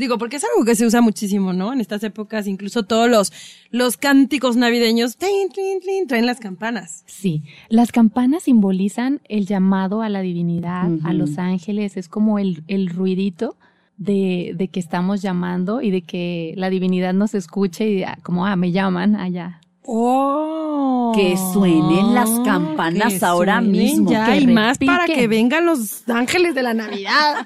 Digo, 0.00 0.16
porque 0.16 0.36
es 0.36 0.44
algo 0.44 0.64
que 0.64 0.74
se 0.74 0.86
usa 0.86 1.02
muchísimo, 1.02 1.52
¿no? 1.52 1.74
En 1.74 1.80
estas 1.82 2.02
épocas, 2.02 2.46
incluso 2.46 2.84
todos 2.84 3.10
los, 3.10 3.34
los 3.70 3.98
cánticos 3.98 4.56
navideños, 4.56 5.18
traen 5.18 6.24
las 6.24 6.40
campanas. 6.40 7.04
Sí, 7.04 7.42
las 7.68 7.92
campanas 7.92 8.44
simbolizan 8.44 9.20
el 9.28 9.44
llamado 9.44 10.00
a 10.00 10.08
la 10.08 10.22
divinidad, 10.22 10.90
a 11.04 11.12
los 11.12 11.36
ángeles, 11.36 11.98
es 11.98 12.08
como 12.08 12.38
el, 12.38 12.64
el 12.66 12.88
ruidito 12.88 13.58
de, 13.98 14.54
de 14.56 14.68
que 14.68 14.80
estamos 14.80 15.20
llamando 15.20 15.82
y 15.82 15.90
de 15.90 16.00
que 16.00 16.54
la 16.56 16.70
divinidad 16.70 17.12
nos 17.12 17.34
escuche 17.34 17.86
y 17.90 18.02
ah, 18.02 18.18
como, 18.22 18.46
ah, 18.46 18.56
me 18.56 18.72
llaman 18.72 19.16
allá. 19.16 19.60
Oh. 19.92 21.10
Que 21.16 21.36
suenen 21.36 22.14
las 22.14 22.30
campanas 22.44 23.14
Que 23.14 23.26
ahora 23.26 23.54
suenen 23.54 23.72
mismo, 23.72 24.08
Ya, 24.08 24.26
que 24.26 24.36
y 24.36 24.46
más 24.46 24.78
para 24.78 25.04
que 25.04 25.26
vengan 25.26 25.66
los 25.66 26.08
ángeles 26.08 26.54
de 26.54 26.62
la 26.62 26.74
Navidad. 26.74 27.44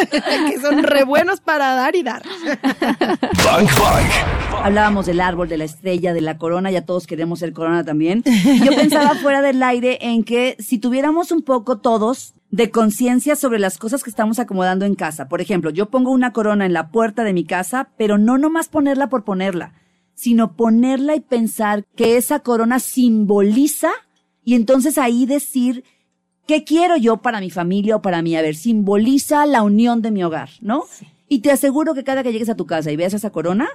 que 0.10 0.60
son 0.62 0.82
re 0.82 1.04
buenos 1.04 1.42
para 1.42 1.74
dar 1.74 1.94
y 1.94 2.02
dar. 2.02 2.22
Bang 2.50 3.68
Bang. 3.78 4.06
Hablábamos 4.62 5.04
del 5.04 5.20
árbol, 5.20 5.50
de 5.50 5.58
la 5.58 5.64
estrella, 5.64 6.14
de 6.14 6.22
la 6.22 6.38
corona, 6.38 6.70
ya 6.70 6.86
todos 6.86 7.06
queremos 7.06 7.40
ser 7.40 7.52
corona 7.52 7.84
también. 7.84 8.22
Yo 8.64 8.74
pensaba 8.74 9.14
fuera 9.22 9.42
del 9.42 9.62
aire 9.62 9.98
en 10.00 10.24
que 10.24 10.56
si 10.60 10.78
tuviéramos 10.78 11.32
un 11.32 11.42
poco 11.42 11.80
todos 11.80 12.32
de 12.50 12.70
conciencia 12.70 13.36
sobre 13.36 13.58
las 13.58 13.76
cosas 13.76 14.02
que 14.02 14.08
estamos 14.08 14.38
acomodando 14.38 14.86
en 14.86 14.94
casa. 14.94 15.28
Por 15.28 15.42
ejemplo, 15.42 15.68
yo 15.68 15.90
pongo 15.90 16.12
una 16.12 16.32
corona 16.32 16.64
en 16.64 16.72
la 16.72 16.88
puerta 16.88 17.24
de 17.24 17.34
mi 17.34 17.44
casa, 17.44 17.90
pero 17.98 18.16
no 18.16 18.38
nomás 18.38 18.68
ponerla 18.68 19.10
por 19.10 19.24
ponerla, 19.24 19.74
sino 20.14 20.56
ponerla 20.56 21.16
y 21.16 21.20
pensar 21.20 21.84
que 21.96 22.16
esa 22.16 22.40
corona 22.40 22.78
simboliza 22.78 23.90
y 24.44 24.54
entonces 24.54 24.98
ahí 24.98 25.26
decir 25.26 25.84
¿Qué 26.46 26.64
quiero 26.64 26.96
yo 26.96 27.18
para 27.18 27.40
mi 27.40 27.50
familia 27.50 27.96
o 27.96 28.02
para 28.02 28.20
mí? 28.20 28.36
A 28.36 28.42
ver, 28.42 28.54
simboliza 28.54 29.46
la 29.46 29.62
unión 29.62 30.02
de 30.02 30.10
mi 30.10 30.22
hogar, 30.24 30.50
¿no? 30.60 30.84
Y 31.26 31.38
te 31.38 31.50
aseguro 31.50 31.94
que 31.94 32.04
cada 32.04 32.22
que 32.22 32.32
llegues 32.32 32.50
a 32.50 32.56
tu 32.56 32.66
casa 32.66 32.92
y 32.92 32.96
veas 32.96 33.14
esa 33.14 33.30
corona, 33.30 33.68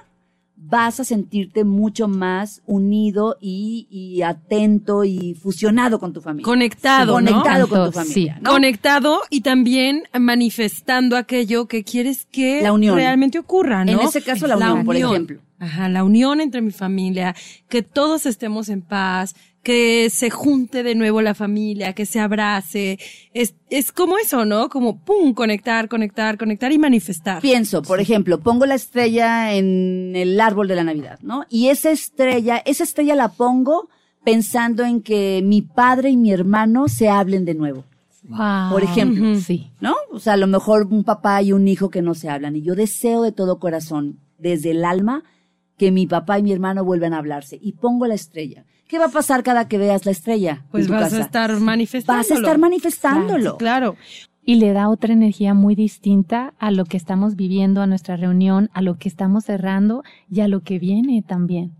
vas 0.54 1.00
a 1.00 1.04
sentirte 1.04 1.64
mucho 1.64 2.06
más 2.06 2.62
unido 2.66 3.38
y, 3.40 3.88
y 3.90 4.22
atento 4.22 5.04
y 5.04 5.34
fusionado 5.34 5.98
con 5.98 6.12
tu 6.12 6.20
familia. 6.20 6.44
Conectado, 6.44 7.20
¿no? 7.20 7.30
Conectado 7.30 7.68
con 7.68 7.86
tu 7.86 7.92
familia, 7.92 8.34
sí. 8.36 8.40
¿no? 8.40 8.50
Conectado 8.52 9.20
y 9.30 9.40
también 9.40 10.04
manifestando 10.16 11.16
aquello 11.16 11.66
que 11.66 11.82
quieres 11.82 12.24
que 12.30 12.62
La 12.62 12.72
unión. 12.72 12.94
realmente 12.94 13.40
ocurra, 13.40 13.84
¿no? 13.84 13.92
En 13.92 14.00
ese 14.00 14.22
caso, 14.22 14.46
la 14.46 14.56
unión, 14.56 14.84
por 14.84 14.94
ejemplo. 14.94 15.40
Ajá, 15.60 15.90
la 15.90 16.04
unión 16.04 16.40
entre 16.40 16.62
mi 16.62 16.70
familia, 16.70 17.36
que 17.68 17.82
todos 17.82 18.24
estemos 18.24 18.70
en 18.70 18.80
paz, 18.80 19.34
que 19.62 20.08
se 20.10 20.30
junte 20.30 20.82
de 20.82 20.94
nuevo 20.94 21.20
la 21.20 21.34
familia, 21.34 21.92
que 21.92 22.06
se 22.06 22.18
abrace. 22.18 22.98
Es, 23.34 23.54
es 23.68 23.92
como 23.92 24.16
eso, 24.16 24.46
¿no? 24.46 24.70
Como, 24.70 25.04
pum, 25.04 25.34
conectar, 25.34 25.88
conectar, 25.88 26.38
conectar 26.38 26.72
y 26.72 26.78
manifestar. 26.78 27.42
Pienso, 27.42 27.82
por 27.82 28.00
ejemplo, 28.00 28.40
pongo 28.40 28.64
la 28.64 28.74
estrella 28.74 29.54
en 29.54 30.16
el 30.16 30.40
árbol 30.40 30.66
de 30.66 30.76
la 30.76 30.84
Navidad, 30.84 31.18
¿no? 31.20 31.44
Y 31.50 31.68
esa 31.68 31.90
estrella, 31.90 32.62
esa 32.64 32.84
estrella 32.84 33.14
la 33.14 33.28
pongo 33.28 33.90
pensando 34.24 34.82
en 34.84 35.02
que 35.02 35.42
mi 35.44 35.60
padre 35.60 36.08
y 36.08 36.16
mi 36.16 36.32
hermano 36.32 36.88
se 36.88 37.10
hablen 37.10 37.44
de 37.44 37.54
nuevo. 37.54 37.84
Wow. 38.22 38.70
Por 38.70 38.82
ejemplo. 38.82 39.38
Sí. 39.40 39.70
¿no? 39.80 39.94
O 40.10 40.18
sea, 40.18 40.34
a 40.34 40.38
lo 40.38 40.46
mejor 40.46 40.86
un 40.90 41.04
papá 41.04 41.42
y 41.42 41.52
un 41.52 41.68
hijo 41.68 41.90
que 41.90 42.00
no 42.00 42.14
se 42.14 42.30
hablan. 42.30 42.56
Y 42.56 42.62
yo 42.62 42.74
deseo 42.74 43.22
de 43.22 43.32
todo 43.32 43.58
corazón, 43.58 44.20
desde 44.38 44.70
el 44.70 44.84
alma, 44.84 45.22
que 45.80 45.90
mi 45.90 46.06
papá 46.06 46.38
y 46.38 46.42
mi 46.42 46.52
hermano 46.52 46.84
vuelvan 46.84 47.14
a 47.14 47.16
hablarse. 47.16 47.58
Y 47.58 47.72
pongo 47.72 48.06
la 48.06 48.12
estrella. 48.12 48.66
¿Qué 48.86 48.98
va 48.98 49.06
a 49.06 49.10
pasar 49.10 49.42
cada 49.42 49.66
que 49.66 49.78
veas 49.78 50.04
la 50.04 50.12
estrella? 50.12 50.66
Pues 50.70 50.82
en 50.82 50.88
tu 50.88 50.92
vas 50.92 51.04
casa? 51.04 51.16
a 51.16 51.20
estar 51.22 51.58
manifestándolo. 51.58 52.18
Vas 52.18 52.30
a 52.30 52.34
estar 52.34 52.58
manifestándolo. 52.58 53.56
Claro. 53.56 53.96
Y 54.44 54.56
le 54.56 54.74
da 54.74 54.90
otra 54.90 55.14
energía 55.14 55.54
muy 55.54 55.74
distinta 55.74 56.52
a 56.58 56.70
lo 56.70 56.84
que 56.84 56.98
estamos 56.98 57.34
viviendo, 57.34 57.80
a 57.80 57.86
nuestra 57.86 58.18
reunión, 58.18 58.68
a 58.74 58.82
lo 58.82 58.98
que 58.98 59.08
estamos 59.08 59.44
cerrando 59.44 60.02
y 60.30 60.40
a 60.40 60.48
lo 60.48 60.60
que 60.60 60.78
viene 60.78 61.24
también. 61.26 61.79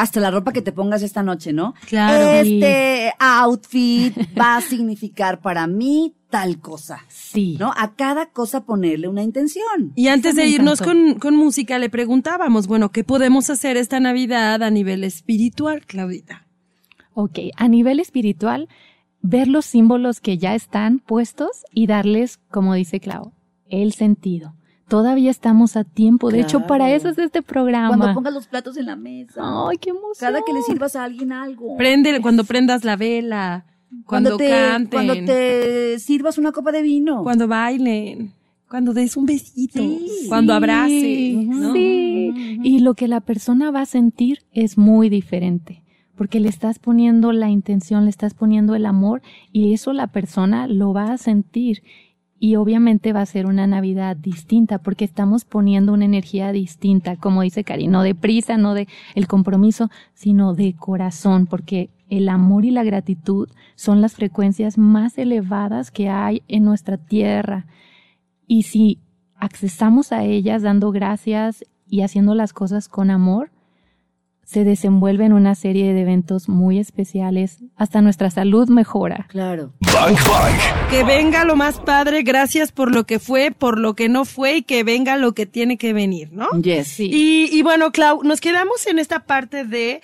Hasta 0.00 0.18
la 0.20 0.30
ropa 0.30 0.52
que 0.52 0.62
te 0.62 0.72
pongas 0.72 1.02
esta 1.02 1.22
noche, 1.22 1.52
¿no? 1.52 1.74
Claro. 1.86 2.30
Este 2.30 3.12
outfit 3.18 4.16
va 4.38 4.56
a 4.56 4.60
significar 4.60 5.40
para 5.40 5.66
mí 5.66 6.14
tal 6.30 6.58
cosa, 6.60 7.00
Sí. 7.08 7.56
¿no? 7.58 7.72
A 7.76 7.94
cada 7.96 8.26
cosa 8.30 8.64
ponerle 8.64 9.08
una 9.08 9.22
intención. 9.22 9.92
Y 9.96 10.08
antes 10.08 10.32
Eso 10.32 10.40
de 10.40 10.46
irnos 10.48 10.80
con, 10.80 11.14
con 11.18 11.36
música, 11.36 11.78
le 11.78 11.90
preguntábamos, 11.90 12.66
bueno, 12.66 12.92
¿qué 12.92 13.04
podemos 13.04 13.50
hacer 13.50 13.76
esta 13.76 14.00
Navidad 14.00 14.62
a 14.62 14.70
nivel 14.70 15.04
espiritual, 15.04 15.84
Claudita? 15.86 16.46
Ok, 17.12 17.38
a 17.56 17.68
nivel 17.68 18.00
espiritual, 18.00 18.68
ver 19.20 19.48
los 19.48 19.66
símbolos 19.66 20.20
que 20.20 20.38
ya 20.38 20.54
están 20.54 21.00
puestos 21.00 21.64
y 21.72 21.86
darles, 21.88 22.38
como 22.50 22.74
dice 22.74 23.00
Clau, 23.00 23.32
el 23.68 23.92
sentido. 23.92 24.54
Todavía 24.90 25.30
estamos 25.30 25.76
a 25.76 25.84
tiempo. 25.84 26.30
De 26.30 26.40
hecho, 26.40 26.66
para 26.66 26.90
eso 26.92 27.08
es 27.08 27.16
este 27.16 27.42
programa. 27.42 27.96
Cuando 27.96 28.12
pongas 28.12 28.34
los 28.34 28.48
platos 28.48 28.76
en 28.76 28.86
la 28.86 28.96
mesa. 28.96 29.40
Ay, 29.42 29.78
qué 29.78 29.90
emoción. 29.90 30.16
Cada 30.18 30.42
que 30.44 30.52
le 30.52 30.62
sirvas 30.62 30.96
a 30.96 31.04
alguien 31.04 31.30
algo. 31.32 31.76
Prende, 31.76 32.20
cuando 32.20 32.42
prendas 32.42 32.84
la 32.84 32.96
vela, 32.96 33.66
cuando, 34.04 34.36
te, 34.36 34.50
canten, 34.50 34.90
cuando 34.90 35.14
te 35.14 35.98
sirvas 36.00 36.38
una 36.38 36.50
copa 36.50 36.72
de 36.72 36.82
vino. 36.82 37.22
cuando 37.22 37.46
bailen, 37.46 38.34
cuando 38.68 38.92
des 38.92 39.16
un 39.16 39.26
besito, 39.26 39.80
Sí. 39.80 40.26
cuando 40.28 40.52
Sí, 40.52 40.56
abrace, 40.56 41.34
¿no? 41.46 41.72
Sí. 41.72 42.58
Y 42.64 42.80
lo 42.80 42.94
que 42.94 43.06
la 43.06 43.20
persona 43.20 43.70
va 43.70 43.82
a 43.82 43.86
sentir 43.86 44.40
es 44.52 44.76
muy 44.76 45.08
diferente. 45.08 45.84
Porque 46.16 46.38
le 46.38 46.48
estás 46.50 46.78
poniendo 46.78 47.32
la 47.32 47.48
intención, 47.48 48.04
le 48.04 48.10
estás 48.10 48.34
poniendo 48.34 48.74
el 48.74 48.84
amor 48.86 49.22
y 49.52 49.72
eso 49.72 49.92
la 49.94 50.08
persona 50.08 50.66
lo 50.66 50.92
va 50.92 51.12
a 51.12 51.16
sentir. 51.16 51.82
Y 52.42 52.56
obviamente 52.56 53.12
va 53.12 53.20
a 53.20 53.26
ser 53.26 53.44
una 53.44 53.66
Navidad 53.66 54.16
distinta 54.16 54.78
porque 54.78 55.04
estamos 55.04 55.44
poniendo 55.44 55.92
una 55.92 56.06
energía 56.06 56.52
distinta, 56.52 57.16
como 57.16 57.42
dice 57.42 57.64
Cari, 57.64 57.86
no 57.86 58.02
de 58.02 58.14
prisa, 58.14 58.56
no 58.56 58.72
de 58.72 58.88
el 59.14 59.28
compromiso, 59.28 59.90
sino 60.14 60.54
de 60.54 60.74
corazón, 60.74 61.46
porque 61.46 61.90
el 62.08 62.30
amor 62.30 62.64
y 62.64 62.70
la 62.70 62.82
gratitud 62.82 63.50
son 63.74 64.00
las 64.00 64.14
frecuencias 64.14 64.78
más 64.78 65.18
elevadas 65.18 65.90
que 65.90 66.08
hay 66.08 66.42
en 66.48 66.64
nuestra 66.64 66.96
tierra. 66.96 67.66
Y 68.46 68.62
si 68.62 68.98
accesamos 69.36 70.10
a 70.10 70.24
ellas 70.24 70.62
dando 70.62 70.92
gracias 70.92 71.62
y 71.86 72.00
haciendo 72.00 72.34
las 72.34 72.54
cosas 72.54 72.88
con 72.88 73.10
amor, 73.10 73.50
se 74.50 74.64
desenvuelven 74.64 75.32
una 75.32 75.54
serie 75.54 75.94
de 75.94 76.00
eventos 76.00 76.48
muy 76.48 76.80
especiales, 76.80 77.58
hasta 77.76 78.02
nuestra 78.02 78.32
salud 78.32 78.68
mejora. 78.68 79.28
Claro. 79.28 79.74
Bang 79.78 80.16
Bang. 80.26 80.90
Que 80.90 81.04
venga 81.04 81.44
lo 81.44 81.54
más 81.54 81.78
padre, 81.78 82.24
gracias 82.24 82.72
por 82.72 82.92
lo 82.92 83.04
que 83.04 83.20
fue, 83.20 83.52
por 83.52 83.78
lo 83.78 83.94
que 83.94 84.08
no 84.08 84.24
fue 84.24 84.56
y 84.56 84.62
que 84.62 84.82
venga 84.82 85.16
lo 85.16 85.34
que 85.34 85.46
tiene 85.46 85.78
que 85.78 85.92
venir, 85.92 86.32
¿no? 86.32 86.48
Yes. 86.60 86.88
Sí. 86.88 87.08
Y, 87.12 87.56
y 87.56 87.62
bueno, 87.62 87.92
Clau, 87.92 88.24
nos 88.24 88.40
quedamos 88.40 88.88
en 88.88 88.98
esta 88.98 89.20
parte 89.20 89.64
de 89.64 90.00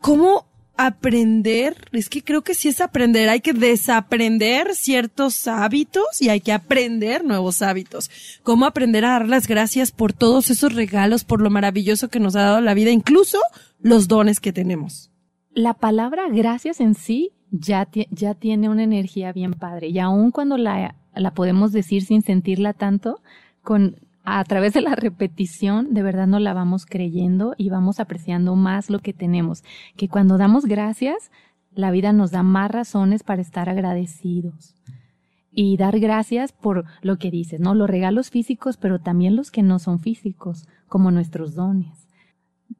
cómo 0.00 0.46
aprender, 0.76 1.76
es 1.92 2.08
que 2.08 2.22
creo 2.22 2.42
que 2.42 2.54
sí 2.54 2.68
es 2.68 2.80
aprender, 2.80 3.28
hay 3.28 3.40
que 3.40 3.52
desaprender 3.52 4.74
ciertos 4.74 5.46
hábitos 5.48 6.20
y 6.20 6.28
hay 6.28 6.40
que 6.40 6.52
aprender 6.52 7.24
nuevos 7.24 7.62
hábitos. 7.62 8.10
Cómo 8.42 8.66
aprender 8.66 9.04
a 9.04 9.10
dar 9.10 9.28
las 9.28 9.46
gracias 9.46 9.90
por 9.90 10.12
todos 10.12 10.50
esos 10.50 10.74
regalos, 10.74 11.24
por 11.24 11.40
lo 11.40 11.50
maravilloso 11.50 12.08
que 12.08 12.20
nos 12.20 12.36
ha 12.36 12.42
dado 12.42 12.60
la 12.60 12.74
vida, 12.74 12.90
incluso 12.90 13.38
los 13.80 14.08
dones 14.08 14.40
que 14.40 14.52
tenemos. 14.52 15.10
La 15.52 15.74
palabra 15.74 16.28
gracias 16.30 16.80
en 16.80 16.94
sí 16.94 17.32
ya, 17.50 17.88
ya 18.10 18.34
tiene 18.34 18.68
una 18.68 18.82
energía 18.82 19.32
bien 19.32 19.54
padre 19.54 19.88
y 19.88 19.98
aun 19.98 20.30
cuando 20.30 20.58
la, 20.58 20.94
la 21.14 21.30
podemos 21.32 21.72
decir 21.72 22.04
sin 22.04 22.22
sentirla 22.22 22.72
tanto, 22.72 23.22
con, 23.62 23.96
a 24.28 24.42
través 24.42 24.74
de 24.74 24.80
la 24.80 24.96
repetición, 24.96 25.94
de 25.94 26.02
verdad 26.02 26.26
no 26.26 26.40
la 26.40 26.52
vamos 26.52 26.84
creyendo 26.84 27.54
y 27.56 27.70
vamos 27.70 28.00
apreciando 28.00 28.56
más 28.56 28.90
lo 28.90 28.98
que 28.98 29.12
tenemos. 29.12 29.62
Que 29.96 30.08
cuando 30.08 30.36
damos 30.36 30.66
gracias, 30.66 31.30
la 31.72 31.92
vida 31.92 32.12
nos 32.12 32.32
da 32.32 32.42
más 32.42 32.72
razones 32.72 33.22
para 33.22 33.40
estar 33.40 33.68
agradecidos. 33.68 34.74
Y 35.52 35.76
dar 35.76 36.00
gracias 36.00 36.50
por 36.50 36.84
lo 37.02 37.18
que 37.18 37.30
dices, 37.30 37.60
¿no? 37.60 37.76
Los 37.76 37.88
regalos 37.88 38.30
físicos, 38.30 38.76
pero 38.76 38.98
también 38.98 39.36
los 39.36 39.52
que 39.52 39.62
no 39.62 39.78
son 39.78 40.00
físicos, 40.00 40.66
como 40.88 41.12
nuestros 41.12 41.54
dones. 41.54 42.08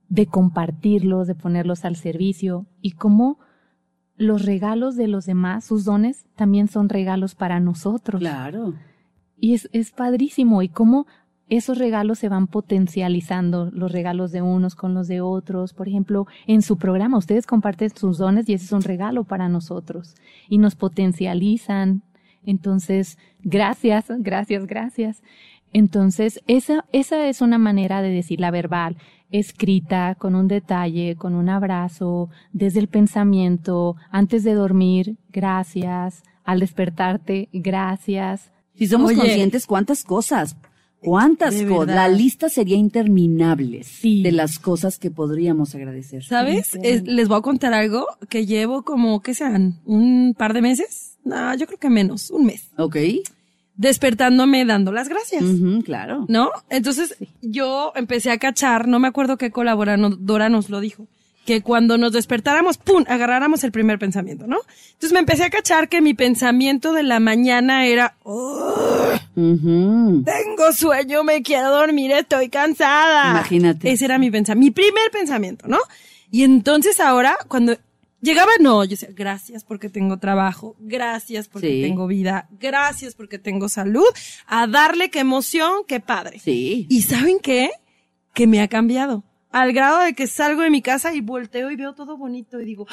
De 0.09 0.27
compartirlos, 0.27 1.29
de 1.29 1.37
ponerlos 1.37 1.85
al 1.85 1.95
servicio 1.95 2.67
y 2.83 2.93
cómo 2.93 3.39
los 4.17 4.45
regalos 4.45 4.97
de 4.97 5.07
los 5.07 5.27
demás, 5.27 5.65
sus 5.65 5.85
dones, 5.85 6.27
también 6.35 6.67
son 6.67 6.89
regalos 6.89 7.37
para 7.37 7.61
nosotros. 7.61 8.19
Claro. 8.19 8.75
Y 9.39 9.55
es, 9.55 9.69
es 9.73 9.93
padrísimo 9.93 10.61
y 10.63 10.69
cómo 10.69 11.07
esos 11.49 11.79
regalos 11.79 12.19
se 12.19 12.29
van 12.29 12.49
potencializando, 12.49 13.71
los 13.71 13.93
regalos 13.93 14.33
de 14.33 14.43
unos 14.43 14.75
con 14.75 14.95
los 14.95 15.07
de 15.07 15.21
otros. 15.21 15.73
Por 15.75 15.89
ejemplo, 15.89 16.27
en 16.47 16.63
su 16.63 16.77
programa 16.77 17.19
ustedes 17.19 17.47
comparten 17.47 17.91
sus 17.95 18.19
dones 18.19 18.49
y 18.49 18.55
ese 18.55 18.65
es 18.65 18.73
un 18.73 18.83
regalo 18.83 19.25
para 19.25 19.49
nosotros 19.49 20.15
y 20.49 20.59
nos 20.59 20.75
potencializan. 20.75 22.03
Entonces, 22.45 23.19
gracias, 23.43 24.07
gracias, 24.19 24.67
gracias. 24.67 25.23
Entonces, 25.73 26.41
esa, 26.47 26.85
esa 26.93 27.29
es 27.29 27.41
una 27.41 27.59
manera 27.59 28.03
de 28.03 28.11
decir 28.11 28.41
la 28.41 28.51
verbal, 28.51 28.97
escrita, 29.31 30.15
con 30.17 30.35
un 30.35 30.49
detalle, 30.49 31.17
con 31.17 31.35
un 31.35 31.49
abrazo, 31.49 32.31
desde 32.53 32.81
el 32.81 32.89
pensamiento, 32.89 33.97
antes 34.11 34.45
de 34.45 34.55
dormir, 34.55 35.17
gracias, 35.31 36.23
al 36.45 36.61
despertarte, 36.61 37.49
gracias, 37.53 38.53
Si 38.75 38.87
somos 38.87 39.11
Oye. 39.11 39.21
conscientes, 39.21 39.67
¿cuántas 39.67 40.05
cosas? 40.05 40.57
¿Cuántas 41.01 41.55
cosas? 41.63 41.95
La 41.95 42.09
lista 42.09 42.49
sería 42.49 42.77
interminable 42.77 43.85
Sí. 43.85 44.23
de 44.23 44.33
las 44.33 44.59
cosas 44.59 44.99
que 44.99 45.11
podríamos 45.11 45.75
agradecer. 45.75 46.25
¿Sabes? 46.25 46.75
Es- 46.83 47.05
les 47.05 47.29
voy 47.29 47.39
a 47.39 47.43
contar 47.43 47.75
algo 47.75 48.07
que 48.29 48.45
llevo 48.47 48.83
como, 48.83 49.21
¿qué 49.23 49.35
sean? 49.35 49.79
¿Un 49.85 50.35
par 50.37 50.53
de 50.53 50.63
meses? 50.63 51.19
No, 51.25 51.55
yo 51.55 51.67
creo 51.67 51.79
que 51.79 51.91
menos, 51.91 52.31
un 52.31 52.47
mes. 52.47 52.71
¿Ok? 52.79 52.97
Despertándome 53.75 54.65
dando 54.65 54.91
las 54.91 55.09
gracias. 55.09 55.45
Claro. 55.85 56.25
¿No? 56.29 56.51
Entonces 56.71 57.17
yo 57.43 57.93
empecé 57.95 58.31
a 58.31 58.39
cachar, 58.39 58.89
no 58.89 58.99
me 58.99 59.09
acuerdo 59.09 59.37
qué 59.37 59.51
colaboradora 59.51 60.49
nos 60.49 60.71
lo 60.71 60.81
dijo, 60.81 61.07
que 61.47 61.63
cuando 61.63 61.97
nos 61.97 62.13
despertáramos, 62.13 62.77
¡pum!, 62.77 63.05
agarráramos 63.09 63.65
el 63.65 63.73
primer 63.73 63.99
pensamiento, 63.99 64.47
¿no? 64.47 64.59
Entonces 64.89 65.13
me 65.13 65.21
empecé 65.21 65.45
a 65.45 65.51
cachar 65.51 65.89
que 65.89 66.01
mi 66.03 66.13
pensamiento 66.13 66.93
de 66.93 67.05
la 67.05 67.21
mañana 67.21 67.87
era, 67.87 68.17
"Oh, 68.25 68.75
Ujú. 69.37 70.25
tengo 70.25 70.73
sueño, 70.73 71.23
me 71.25 71.43
quiero 71.43 71.71
dormir, 71.71 72.11
estoy 72.13 72.49
cansada. 72.49 73.31
Imagínate. 73.31 73.91
Ese 73.91 74.05
era 74.05 74.19
mi 74.19 74.31
pensamiento, 74.31 74.65
mi 74.67 74.71
primer 74.73 75.11
pensamiento, 75.13 75.69
¿no? 75.69 75.79
Y 76.31 76.43
entonces 76.43 76.99
ahora, 77.01 77.37
cuando 77.49 77.77
llegaba, 78.21 78.51
no, 78.61 78.83
yo 78.85 78.91
decía, 78.91 79.11
gracias 79.15 79.63
porque 79.63 79.89
tengo 79.89 80.17
trabajo, 80.19 80.75
gracias 80.81 81.47
porque 81.47 81.69
Sí. 81.69 81.83
tengo 81.83 82.07
vida, 82.09 82.49
gracias 82.59 83.15
porque 83.15 83.39
tengo 83.39 83.69
salud, 83.69 84.07
a 84.47 84.67
darle 84.67 85.11
qué 85.11 85.21
emoción, 85.21 85.83
qué 85.87 86.01
padre. 86.01 86.41
Sí. 86.41 86.87
¿Y 86.91 87.03
saben 87.03 87.39
qué? 87.41 87.71
Que 88.35 88.47
me 88.49 88.61
ha 88.61 88.69
cambiado. 88.69 89.23
Al 89.57 89.73
grado 89.73 90.01
de 90.01 90.13
que 90.13 90.27
salgo 90.27 90.61
de 90.61 90.69
mi 90.69 90.83
casa 90.83 91.15
y 91.15 91.23
volteo 91.23 91.71
y 91.71 91.77
veo 91.77 91.95
todo 91.95 92.19
bonito 92.19 92.61
y 92.61 92.67
digo, 92.67 92.87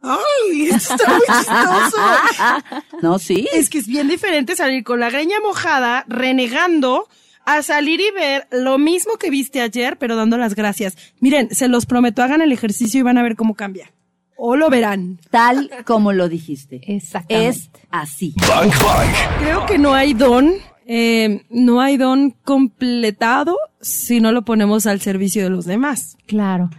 ¡ay! 0.00 0.70
Esto 0.70 0.94
está 0.94 1.12
muy 1.12 1.26
chistoso. 1.26 2.82
No, 3.02 3.18
sí. 3.18 3.46
Es 3.52 3.68
que 3.68 3.76
es 3.76 3.86
bien 3.86 4.08
diferente 4.08 4.56
salir 4.56 4.84
con 4.84 5.00
la 5.00 5.10
greña 5.10 5.38
mojada, 5.40 6.06
renegando, 6.08 7.08
a 7.44 7.62
salir 7.62 8.00
y 8.00 8.10
ver 8.12 8.48
lo 8.50 8.78
mismo 8.78 9.18
que 9.18 9.28
viste 9.28 9.60
ayer, 9.60 9.98
pero 9.98 10.16
dando 10.16 10.38
las 10.38 10.54
gracias. 10.54 10.96
Miren, 11.20 11.54
se 11.54 11.68
los 11.68 11.84
prometo, 11.84 12.22
hagan 12.22 12.40
el 12.40 12.52
ejercicio 12.52 13.00
y 13.00 13.02
van 13.02 13.18
a 13.18 13.22
ver 13.22 13.36
cómo 13.36 13.54
cambia. 13.54 13.92
O 14.38 14.56
lo 14.56 14.70
verán. 14.70 15.20
Tal 15.28 15.70
como 15.84 16.14
lo 16.14 16.30
dijiste. 16.30 16.80
Exactamente. 16.86 17.50
Es 17.50 17.70
así. 17.90 18.34
Bang 18.48 18.72
Bang. 18.82 19.10
Creo 19.40 19.66
que 19.66 19.76
no 19.76 19.92
hay 19.92 20.14
don, 20.14 20.54
eh, 20.90 21.44
no 21.50 21.82
hay 21.82 21.98
don 21.98 22.30
completado 22.44 23.58
si 23.78 24.20
no 24.20 24.32
lo 24.32 24.42
ponemos 24.46 24.86
al 24.86 25.00
servicio 25.00 25.42
de 25.42 25.50
los 25.50 25.66
demás. 25.66 26.16
Claro. 26.26 26.70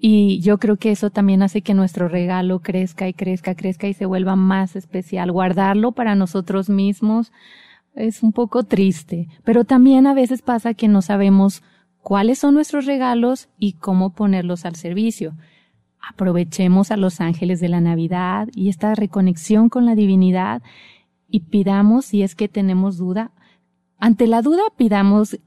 Y 0.00 0.40
yo 0.40 0.56
creo 0.56 0.76
que 0.76 0.90
eso 0.90 1.10
también 1.10 1.42
hace 1.42 1.60
que 1.60 1.74
nuestro 1.74 2.08
regalo 2.08 2.60
crezca 2.60 3.08
y 3.08 3.12
crezca, 3.12 3.54
crezca 3.54 3.86
y 3.86 3.92
se 3.92 4.06
vuelva 4.06 4.36
más 4.36 4.74
especial. 4.74 5.30
Guardarlo 5.32 5.92
para 5.92 6.14
nosotros 6.14 6.70
mismos 6.70 7.30
es 7.94 8.22
un 8.22 8.32
poco 8.32 8.62
triste, 8.62 9.28
pero 9.44 9.64
también 9.64 10.06
a 10.06 10.14
veces 10.14 10.40
pasa 10.40 10.72
que 10.72 10.88
no 10.88 11.02
sabemos 11.02 11.62
cuáles 12.00 12.38
son 12.38 12.54
nuestros 12.54 12.86
regalos 12.86 13.50
y 13.58 13.74
cómo 13.74 14.14
ponerlos 14.14 14.64
al 14.64 14.76
servicio. 14.76 15.34
Aprovechemos 16.00 16.90
a 16.90 16.96
los 16.96 17.20
ángeles 17.20 17.60
de 17.60 17.68
la 17.68 17.82
Navidad 17.82 18.48
y 18.54 18.70
esta 18.70 18.94
reconexión 18.94 19.68
con 19.68 19.84
la 19.84 19.94
divinidad 19.94 20.62
y 21.28 21.40
pidamos 21.40 22.06
si 22.06 22.22
es 22.22 22.34
que 22.34 22.48
tenemos 22.48 22.96
duda. 22.96 23.32
Ante 23.98 24.26
la 24.26 24.42
duda 24.42 24.62
pidamos 24.76 25.38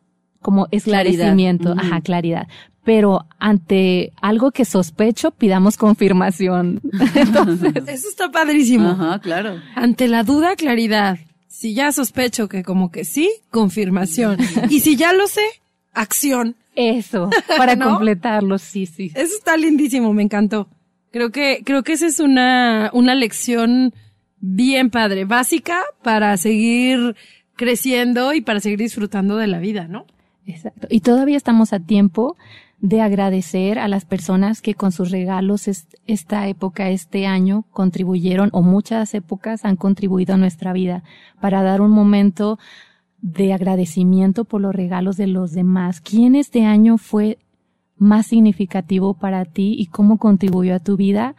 como 0.41 0.67
esclarecimiento, 0.71 1.73
Claridad. 1.73 1.85
ajá, 1.93 2.01
claridad. 2.01 2.47
Pero 2.83 3.27
ante 3.37 4.11
algo 4.21 4.51
que 4.51 4.65
sospecho, 4.65 5.29
pidamos 5.31 5.77
confirmación. 5.77 6.81
Entonces, 7.15 7.73
Eso 7.87 8.09
está 8.09 8.31
padrísimo. 8.31 8.89
Ajá, 8.89 9.19
claro. 9.19 9.59
Ante 9.75 10.07
la 10.07 10.23
duda, 10.23 10.55
claridad. 10.55 11.19
Si 11.47 11.75
ya 11.75 11.91
sospecho 11.91 12.47
que 12.49 12.63
como 12.63 12.89
que 12.91 13.05
sí, 13.05 13.29
confirmación. 13.51 14.37
Y 14.69 14.79
si 14.79 14.95
ya 14.95 15.13
lo 15.13 15.27
sé, 15.27 15.43
acción. 15.93 16.55
eso, 16.75 17.29
para 17.57 17.75
¿No? 17.77 17.89
completarlo, 17.89 18.57
sí, 18.57 18.85
sí. 18.87 19.11
Eso 19.13 19.35
está 19.37 19.57
lindísimo, 19.57 20.11
me 20.13 20.23
encantó. 20.23 20.67
Creo 21.11 21.29
que, 21.31 21.61
creo 21.65 21.83
que 21.83 21.93
esa 21.93 22.07
es 22.07 22.19
una, 22.19 22.89
una 22.93 23.13
lección 23.13 23.93
bien 24.39 24.89
padre, 24.89 25.25
básica 25.25 25.81
para 26.01 26.35
seguir 26.37 27.15
creciendo 27.55 28.33
y 28.33 28.41
para 28.41 28.59
seguir 28.59 28.79
disfrutando 28.79 29.37
de 29.37 29.47
la 29.47 29.59
vida, 29.59 29.87
¿no? 29.87 30.05
Exacto. 30.45 30.87
Y 30.89 31.01
todavía 31.01 31.37
estamos 31.37 31.73
a 31.73 31.79
tiempo 31.79 32.35
de 32.79 33.01
agradecer 33.01 33.77
a 33.77 33.87
las 33.87 34.05
personas 34.05 34.61
que 34.61 34.73
con 34.73 34.91
sus 34.91 35.11
regalos 35.11 35.67
es- 35.67 35.87
esta 36.07 36.47
época, 36.47 36.89
este 36.89 37.27
año, 37.27 37.65
contribuyeron 37.71 38.49
o 38.53 38.63
muchas 38.63 39.13
épocas 39.13 39.65
han 39.65 39.75
contribuido 39.75 40.33
a 40.33 40.37
nuestra 40.37 40.73
vida 40.73 41.03
para 41.39 41.61
dar 41.61 41.81
un 41.81 41.91
momento 41.91 42.57
de 43.21 43.53
agradecimiento 43.53 44.45
por 44.45 44.61
los 44.61 44.73
regalos 44.73 45.15
de 45.15 45.27
los 45.27 45.51
demás. 45.51 46.01
¿Quién 46.01 46.33
este 46.33 46.65
año 46.65 46.97
fue 46.97 47.37
más 47.97 48.25
significativo 48.25 49.13
para 49.13 49.45
ti 49.45 49.75
y 49.77 49.85
cómo 49.85 50.17
contribuyó 50.17 50.73
a 50.73 50.79
tu 50.79 50.97
vida? 50.97 51.35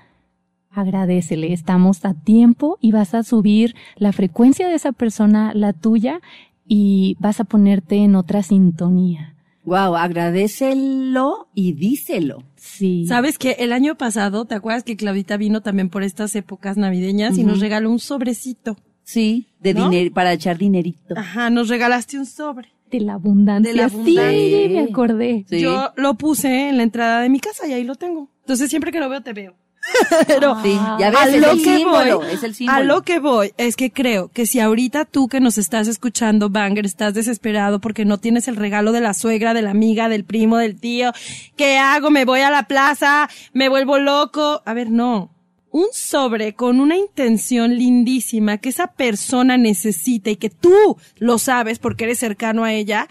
Agradecele, 0.75 1.53
estamos 1.53 2.05
a 2.05 2.15
tiempo 2.15 2.79
y 2.81 2.93
vas 2.93 3.15
a 3.15 3.23
subir 3.23 3.75
la 3.97 4.13
frecuencia 4.13 4.69
de 4.69 4.75
esa 4.75 4.93
persona, 4.93 5.53
la 5.55 5.73
tuya, 5.73 6.21
y 6.67 7.17
vas 7.21 7.41
a 7.41 7.45
ponerte 7.45 7.97
en 7.97 8.15
otra 8.15 8.43
sintonía. 8.43 9.35
Wow, 9.65 9.97
agradecelo 9.97 11.49
y 11.55 11.75
díselo. 11.75 12.43
Sí. 12.57 13.07
Sabes 13.07 13.39
que 13.39 13.53
el 13.61 13.73
año 13.73 13.97
pasado, 13.97 14.45
¿te 14.45 14.55
acuerdas 14.55 14.83
que 14.83 14.97
Claudita 14.97 15.37
vino 15.37 15.61
también 15.61 15.89
por 15.89 16.03
estas 16.03 16.35
épocas 16.35 16.77
navideñas 16.77 17.39
y 17.39 17.45
nos 17.45 17.61
regaló 17.61 17.91
un 17.91 18.01
sobrecito? 18.01 18.77
Sí, 19.05 19.49
de 19.61 19.75
¿No? 19.75 19.91
dinero, 19.91 20.13
para 20.15 20.33
echar 20.33 20.59
dinerito. 20.59 21.15
Ajá, 21.17 21.51
nos 21.51 21.69
regalaste 21.69 22.19
un 22.19 22.27
sobre. 22.27 22.69
De 22.91 23.01
la 23.01 23.15
abundancia. 23.15 23.71
De 23.71 23.77
la 23.77 23.85
abundancia. 23.85 24.31
Sí, 24.31 24.69
me 24.71 24.81
acordé. 24.81 25.45
Sí. 25.49 25.61
Yo 25.61 25.93
lo 25.97 26.15
puse 26.15 26.69
en 26.69 26.77
la 26.77 26.83
entrada 26.83 27.21
de 27.21 27.29
mi 27.29 27.41
casa 27.41 27.67
y 27.67 27.73
ahí 27.73 27.85
lo 27.85 27.95
tengo. 27.95 28.31
Entonces 28.41 28.69
siempre 28.69 28.91
que 28.91 29.01
lo 29.01 29.09
veo 29.09 29.23
te 29.23 29.33
veo. 29.33 29.55
Pero 30.27 30.63
Sí, 30.63 30.79
ya 30.99 31.11
ves, 31.11 31.19
a 31.21 31.29
es 31.29 31.41
lo 31.41 31.51
el 31.53 31.63
que 31.63 31.77
símbolo, 31.77 32.19
voy, 32.21 32.33
es 32.33 32.43
el 32.43 32.55
símbolo. 32.55 32.79
a 32.79 32.83
lo 32.83 33.03
que 33.03 33.19
voy 33.19 33.53
es 33.57 33.77
que 33.77 33.91
creo 33.91 34.29
que 34.29 34.47
si 34.47 34.61
ahorita 34.61 35.05
tú 35.05 35.29
que 35.29 35.41
nos 35.41 35.59
estás 35.59 35.89
escuchando, 35.89 36.51
Banger, 36.51 36.87
estás 36.87 37.15
desesperado 37.15 37.81
porque 37.81 38.05
no 38.05 38.19
tienes 38.19 38.49
el 38.49 38.57
regalo 38.57 38.93
de 38.93 39.01
la 39.01 39.15
suegra, 39.15 39.55
de 39.55 39.63
la 39.63 39.71
amiga, 39.71 40.09
del 40.09 40.25
primo, 40.25 40.57
del 40.59 40.79
tío, 40.79 41.13
¿qué 41.57 41.79
hago? 41.79 42.11
Me 42.11 42.25
voy 42.25 42.41
a 42.41 42.51
la 42.51 42.65
plaza, 42.69 43.29
me 43.53 43.69
vuelvo 43.69 43.99
loco. 43.99 44.63
A 44.65 44.75
ver, 44.75 44.91
no. 44.91 45.31
Un 45.71 45.87
sobre 45.93 46.53
con 46.55 46.81
una 46.81 46.97
intención 46.97 47.75
lindísima 47.77 48.59
que 48.59 48.69
esa 48.69 48.89
persona 48.89 49.57
necesita 49.57 50.29
y 50.29 50.37
que 50.37 50.51
tú 50.51 50.99
lo 51.17 51.39
sabes 51.39 51.79
porque 51.79 52.05
eres 52.05 52.19
cercano 52.19 52.65
a 52.65 52.75
ella, 52.75 53.09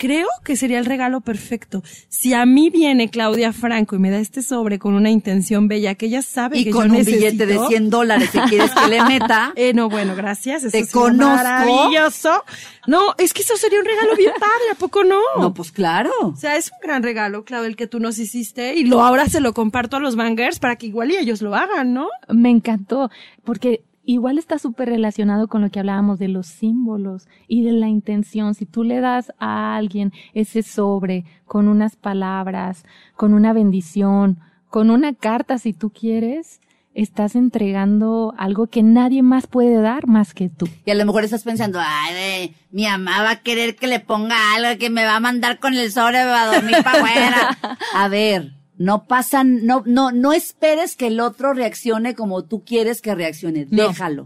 creo 0.00 0.28
que 0.42 0.56
sería 0.56 0.78
el 0.78 0.86
regalo 0.86 1.20
perfecto. 1.20 1.82
Si 2.08 2.32
a 2.32 2.46
mí 2.46 2.70
viene 2.70 3.10
Claudia 3.10 3.52
Franco 3.52 3.96
y 3.96 3.98
me 3.98 4.10
da 4.10 4.18
este 4.18 4.40
sobre 4.42 4.78
con 4.78 4.94
una 4.94 5.10
intención 5.10 5.68
bella 5.68 5.94
que 5.94 6.06
ella 6.06 6.22
sabe 6.22 6.58
Y 6.58 6.64
que 6.64 6.70
con 6.70 6.88
yo 6.88 6.98
un 6.98 7.04
billete 7.04 7.44
de 7.44 7.46
necesito, 7.46 7.68
100 7.68 7.90
dólares 7.90 8.30
que 8.30 8.40
quieres 8.48 8.70
que 8.70 8.88
le 8.88 9.04
meta. 9.04 9.52
Eh, 9.60 9.74
no, 9.74 9.90
bueno, 9.90 10.14
gracias. 10.16 10.64
Eso 10.64 10.70
Te 10.70 10.86
sería 10.86 10.92
conozco. 10.92 11.36
Maravilloso. 11.36 12.44
No, 12.86 13.14
es 13.18 13.34
que 13.34 13.42
eso 13.42 13.56
sería 13.58 13.78
un 13.78 13.84
regalo 13.84 14.16
bien 14.16 14.32
padre, 14.40 14.70
¿a 14.72 14.74
poco 14.74 15.04
no? 15.04 15.20
No, 15.38 15.52
pues 15.52 15.70
claro. 15.70 16.10
O 16.22 16.36
sea, 16.36 16.56
es 16.56 16.70
un 16.72 16.78
gran 16.82 17.02
regalo, 17.02 17.44
Claudia, 17.44 17.68
el 17.68 17.76
que 17.76 17.86
tú 17.86 18.00
nos 18.00 18.18
hiciste 18.18 18.74
y 18.74 18.84
lo 18.84 19.02
ahora 19.02 19.28
se 19.28 19.40
lo 19.40 19.52
comparto 19.52 19.98
a 19.98 20.00
los 20.00 20.16
bangers 20.16 20.60
para 20.60 20.76
que 20.76 20.86
igual 20.86 21.10
y 21.10 21.16
ellos 21.16 21.42
lo 21.42 21.54
hagan, 21.54 21.92
¿no? 21.92 22.08
Me 22.28 22.48
encantó, 22.48 23.10
porque 23.44 23.82
igual 24.04 24.38
está 24.38 24.58
súper 24.58 24.88
relacionado 24.88 25.48
con 25.48 25.62
lo 25.62 25.70
que 25.70 25.78
hablábamos 25.78 26.18
de 26.18 26.28
los 26.28 26.46
símbolos 26.46 27.28
y 27.48 27.62
de 27.64 27.72
la 27.72 27.88
intención. 27.88 28.54
Si 28.54 28.66
tú 28.66 28.84
le 28.84 29.00
das 29.00 29.32
a 29.38 29.76
alguien 29.76 30.12
ese 30.34 30.62
sobre 30.62 31.24
con 31.46 31.68
unas 31.68 31.96
palabras, 31.96 32.84
con 33.16 33.34
una 33.34 33.52
bendición, 33.52 34.38
con 34.68 34.90
una 34.90 35.14
carta 35.14 35.58
si 35.58 35.72
tú 35.72 35.90
quieres, 35.90 36.60
estás 36.94 37.36
entregando 37.36 38.34
algo 38.36 38.66
que 38.66 38.82
nadie 38.82 39.22
más 39.22 39.46
puede 39.46 39.80
dar 39.80 40.06
más 40.06 40.34
que 40.34 40.48
tú. 40.48 40.68
Y 40.84 40.90
a 40.90 40.94
lo 40.94 41.04
mejor 41.04 41.24
estás 41.24 41.44
pensando, 41.44 41.78
ay, 41.80 42.14
de, 42.14 42.54
mi 42.70 42.84
mamá 42.84 43.22
va 43.22 43.30
a 43.30 43.42
querer 43.42 43.76
que 43.76 43.86
le 43.86 44.00
ponga 44.00 44.36
algo 44.54 44.78
que 44.78 44.90
me 44.90 45.04
va 45.04 45.16
a 45.16 45.20
mandar 45.20 45.58
con 45.58 45.74
el 45.74 45.92
sobre 45.92 46.24
va 46.24 46.42
a 46.42 46.54
dormir 46.54 46.76
para 46.82 46.98
afuera. 46.98 47.58
A 47.94 48.08
ver, 48.08 48.59
no 48.80 49.04
pasan, 49.04 49.66
no, 49.66 49.82
no, 49.84 50.10
no 50.10 50.32
esperes 50.32 50.96
que 50.96 51.08
el 51.08 51.20
otro 51.20 51.52
reaccione 51.52 52.14
como 52.14 52.44
tú 52.46 52.64
quieres 52.64 53.02
que 53.02 53.14
reaccione. 53.14 53.66
Déjalo. 53.66 54.24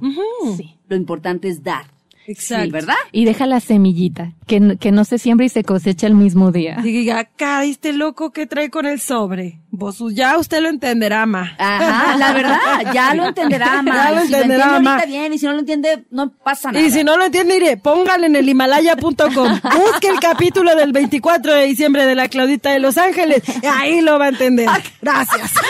Sí. 0.56 0.78
Lo 0.86 0.94
importante 0.94 1.48
es 1.48 1.64
dar. 1.64 1.86
Exacto. 2.26 2.64
Sí, 2.64 2.70
¿verdad? 2.70 2.94
Y 3.12 3.24
deja 3.26 3.46
la 3.46 3.60
semillita, 3.60 4.32
que, 4.46 4.60
no- 4.60 4.78
que 4.78 4.92
no 4.92 5.04
se 5.04 5.18
siembra 5.18 5.44
y 5.44 5.50
se 5.50 5.62
cosecha 5.62 6.06
el 6.06 6.14
mismo 6.14 6.52
día. 6.52 6.78
Y 6.80 6.92
diga, 6.92 7.24
cara, 7.24 7.64
este 7.64 7.92
loco 7.92 8.30
que 8.32 8.46
trae 8.46 8.70
con 8.70 8.86
el 8.86 8.98
sobre. 9.00 9.60
Vos 9.70 9.98
ya 10.12 10.38
usted 10.38 10.62
lo 10.62 10.68
entenderá, 10.68 11.26
ma. 11.26 11.54
Ajá, 11.58 12.16
la 12.16 12.32
verdad, 12.32 12.92
ya 12.94 13.12
lo 13.14 13.26
entenderá, 13.26 13.82
ma. 13.82 13.94
Ya 13.94 14.10
lo 14.12 14.22
Y 14.22 14.26
si 14.26 14.30
lo 14.30 14.36
entenderá, 14.38 14.64
entiende 14.64 14.84
ma. 14.84 14.92
ahorita 14.94 15.06
bien, 15.06 15.32
y 15.34 15.38
si 15.38 15.46
no 15.46 15.52
lo 15.52 15.58
entiende, 15.58 16.04
no 16.10 16.30
pasa 16.32 16.72
nada. 16.72 16.84
Y 16.86 16.90
si 16.90 17.04
no 17.04 17.16
lo 17.16 17.24
entiende, 17.26 17.54
mire, 17.60 17.76
póngale 17.76 18.26
en 18.28 18.36
el 18.36 18.48
himalaya.com. 18.48 19.60
Busque 19.76 20.08
el 20.08 20.20
capítulo 20.20 20.74
del 20.76 20.92
24 20.92 21.52
de 21.52 21.64
diciembre 21.66 22.06
de 22.06 22.14
la 22.14 22.28
Claudita 22.28 22.70
de 22.70 22.78
Los 22.78 22.96
Ángeles. 22.98 23.42
Ahí 23.70 24.00
lo 24.00 24.18
va 24.18 24.26
a 24.26 24.28
entender. 24.28 24.68
Gracias. 25.02 25.52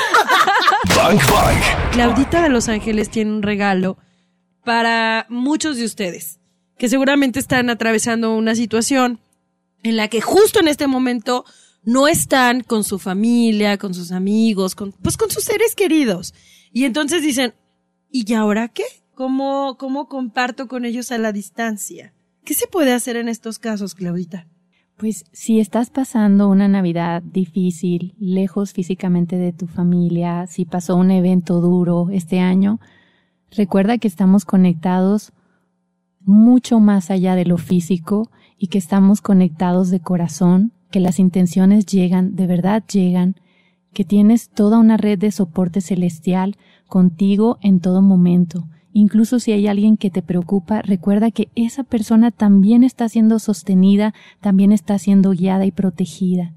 Claudita 1.93 2.43
de 2.43 2.49
Los 2.49 2.69
Ángeles 2.69 3.11
tiene 3.11 3.33
un 3.33 3.43
regalo 3.43 3.97
para 4.65 5.27
muchos 5.29 5.77
de 5.77 5.85
ustedes 5.85 6.39
que 6.79 6.89
seguramente 6.89 7.39
están 7.39 7.71
atravesando 7.71 8.35
una 8.37 8.55
situación 8.55 9.21
en 9.83 9.97
la 9.97 10.09
que 10.09 10.21
justo 10.21 10.61
en 10.61 10.69
este 10.69 10.87
momento 10.87 11.45
no 11.85 12.09
están 12.09 12.63
con 12.63 12.85
su 12.85 12.99
familia, 12.99 13.77
con 13.79 13.95
sus 13.95 14.11
amigos, 14.11 14.75
con, 14.75 14.93
pues 14.93 15.17
con 15.17 15.31
sus 15.31 15.45
seres 15.45 15.75
queridos. 15.75 16.35
Y 16.73 16.85
entonces 16.85 17.23
dicen, 17.23 17.55
¿y 18.11 18.33
ahora 18.33 18.69
qué? 18.69 18.85
¿Cómo, 19.15 19.77
cómo 19.79 20.09
comparto 20.09 20.67
con 20.67 20.85
ellos 20.85 21.13
a 21.13 21.19
la 21.19 21.33
distancia? 21.33 22.15
¿Qué 22.45 22.55
se 22.55 22.67
puede 22.67 22.93
hacer 22.93 23.17
en 23.17 23.29
estos 23.29 23.59
casos, 23.59 23.95
Claudita? 23.95 24.49
Pues 24.97 25.25
si 25.33 25.61
estás 25.61 25.91
pasando 25.91 26.49
una 26.49 26.69
Navidad 26.69 27.23
difícil, 27.23 28.15
lejos 28.19 28.73
físicamente 28.73 29.37
de 29.37 29.53
tu 29.53 29.67
familia, 29.67 30.47
si 30.47 30.65
pasó 30.65 30.97
un 30.97 31.11
evento 31.11 31.61
duro 31.61 32.09
este 32.11 32.41
año, 32.41 32.81
recuerda 33.51 33.99
que 33.99 34.09
estamos 34.09 34.45
conectados 34.45 35.33
mucho 36.25 36.81
más 36.81 37.11
allá 37.11 37.35
de 37.35 37.45
lo 37.45 37.59
físico 37.59 38.31
y 38.59 38.69
que 38.69 38.79
estamos 38.79 39.21
conectados 39.21 39.91
de 39.91 40.01
corazón, 40.01 40.73
que 40.91 41.01
las 41.01 41.19
intenciones 41.19 41.87
llegan, 41.87 42.37
de 42.37 42.47
verdad 42.47 42.83
llegan, 42.87 43.37
que 43.93 44.05
tienes 44.05 44.51
toda 44.51 44.79
una 44.79 44.97
red 44.97 45.19
de 45.19 45.31
soporte 45.31 45.81
celestial 45.81 46.57
contigo 46.89 47.59
en 47.63 47.81
todo 47.81 48.03
momento. 48.03 48.67
Incluso 48.93 49.41
si 49.41 49.53
hay 49.53 49.67
alguien 49.67 49.97
que 49.97 50.11
te 50.11 50.23
preocupa, 50.23 50.81
recuerda 50.83 51.31
que 51.31 51.49
esa 51.57 51.83
persona 51.83 52.31
también 52.31 52.85
está 52.85 53.09
siendo 53.09 53.39
sostenida, 53.39 54.15
también 54.41 54.71
está 54.71 54.99
siendo 54.99 55.31
guiada 55.31 55.67
y 55.67 55.73
protegida. 55.73 56.53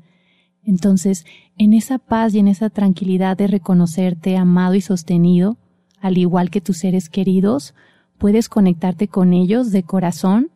Entonces, 0.64 1.26
en 1.58 1.74
esa 1.74 1.98
paz 1.98 2.36
y 2.36 2.40
en 2.40 2.48
esa 2.48 2.70
tranquilidad 2.70 3.38
de 3.38 3.48
reconocerte 3.48 4.38
amado 4.38 4.76
y 4.76 4.82
sostenido, 4.82 5.58
al 6.00 6.18
igual 6.18 6.52
que 6.52 6.62
tus 6.62 6.78
seres 6.78 7.10
queridos, 7.10 7.74
puedes 8.18 8.50
conectarte 8.50 9.08
con 9.08 9.34
ellos 9.34 9.72
de 9.72 9.84
corazón 9.84 10.50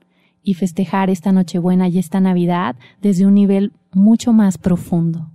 y 0.43 0.55
festejar 0.55 1.09
esta 1.09 1.31
Nochebuena 1.31 1.87
y 1.87 1.99
esta 1.99 2.19
Navidad 2.19 2.75
desde 3.01 3.25
un 3.25 3.35
nivel 3.35 3.73
mucho 3.91 4.33
más 4.33 4.57
profundo. 4.57 5.31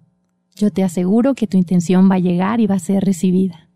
Yo 0.56 0.70
te 0.70 0.82
aseguro 0.82 1.34
que 1.34 1.46
tu 1.46 1.56
intención 1.56 2.10
va 2.10 2.16
a 2.16 2.20
llegar 2.20 2.60
y 2.60 2.66
va 2.66 2.76
a 2.76 2.80
ser 2.80 3.04
recibida. 3.04 3.68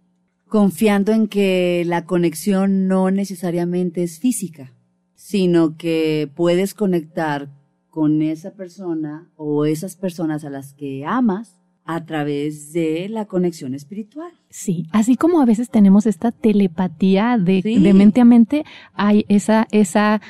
Confiando 0.49 1.13
en 1.13 1.29
que 1.29 1.85
la 1.87 2.07
conexión 2.07 2.89
no 2.89 3.11
necesariamente 3.11 4.03
es 4.03 4.19
física, 4.19 4.73
sino 5.15 5.77
que 5.77 6.29
puedes 6.35 6.75
conectar 6.75 7.51
con 7.91 8.23
esa 8.23 8.53
persona 8.53 9.31
o 9.37 9.67
esas 9.67 9.97
personas 9.97 10.45
a 10.45 10.51
las 10.51 10.73
que 10.73 11.05
amas 11.05 11.60
a 11.85 12.05
través 12.05 12.73
de 12.73 13.09
la 13.09 13.25
conexión 13.25 13.75
espiritual. 13.75 14.31
Sí, 14.49 14.87
así 14.93 15.17
como 15.17 15.41
a 15.41 15.45
veces 15.47 15.71
tenemos 15.71 16.07
esta 16.07 16.31
telepatía 16.33 17.37
de, 17.39 17.63
Sí. 17.63 17.79
de 17.79 17.95
mente 17.95 18.21
a 18.21 18.25
mente, 18.25 18.65
hay 18.95 19.25
esa, 19.29 19.67
esa, 19.73 20.21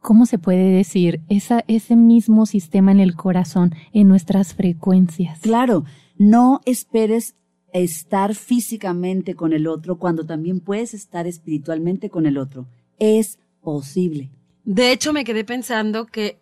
¿cómo 0.00 0.26
se 0.26 0.38
puede 0.38 0.70
decir? 0.70 1.20
Esa, 1.28 1.64
ese 1.68 1.96
mismo 1.96 2.44
sistema 2.46 2.92
en 2.92 3.00
el 3.00 3.14
corazón, 3.14 3.74
en 3.92 4.08
nuestras 4.08 4.54
frecuencias. 4.54 5.40
Claro, 5.40 5.84
no 6.18 6.60
esperes 6.66 7.34
estar 7.72 8.34
físicamente 8.34 9.34
con 9.34 9.52
el 9.52 9.66
otro 9.66 9.98
cuando 9.98 10.24
también 10.26 10.60
puedes 10.60 10.94
estar 10.94 11.26
espiritualmente 11.26 12.08
con 12.10 12.26
el 12.26 12.38
otro. 12.38 12.66
Es 12.98 13.38
posible. 13.62 14.30
De 14.64 14.92
hecho, 14.92 15.12
me 15.12 15.24
quedé 15.24 15.44
pensando 15.44 16.06
que 16.06 16.38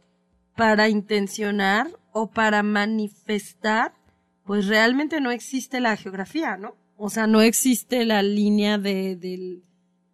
para 0.57 0.89
intencionar 0.89 1.89
o 2.13 2.29
para 2.31 2.63
manifestar, 2.63 3.93
pues 4.45 4.67
realmente 4.67 5.21
no 5.21 5.31
existe 5.31 5.81
la 5.81 5.97
geografía, 5.97 6.57
¿no? 6.57 6.75
O 6.97 7.11
sea, 7.11 7.27
no 7.27 7.41
existe 7.41 8.05
la 8.05 8.23
línea 8.23 8.79
de, 8.79 9.17
del- 9.17 9.63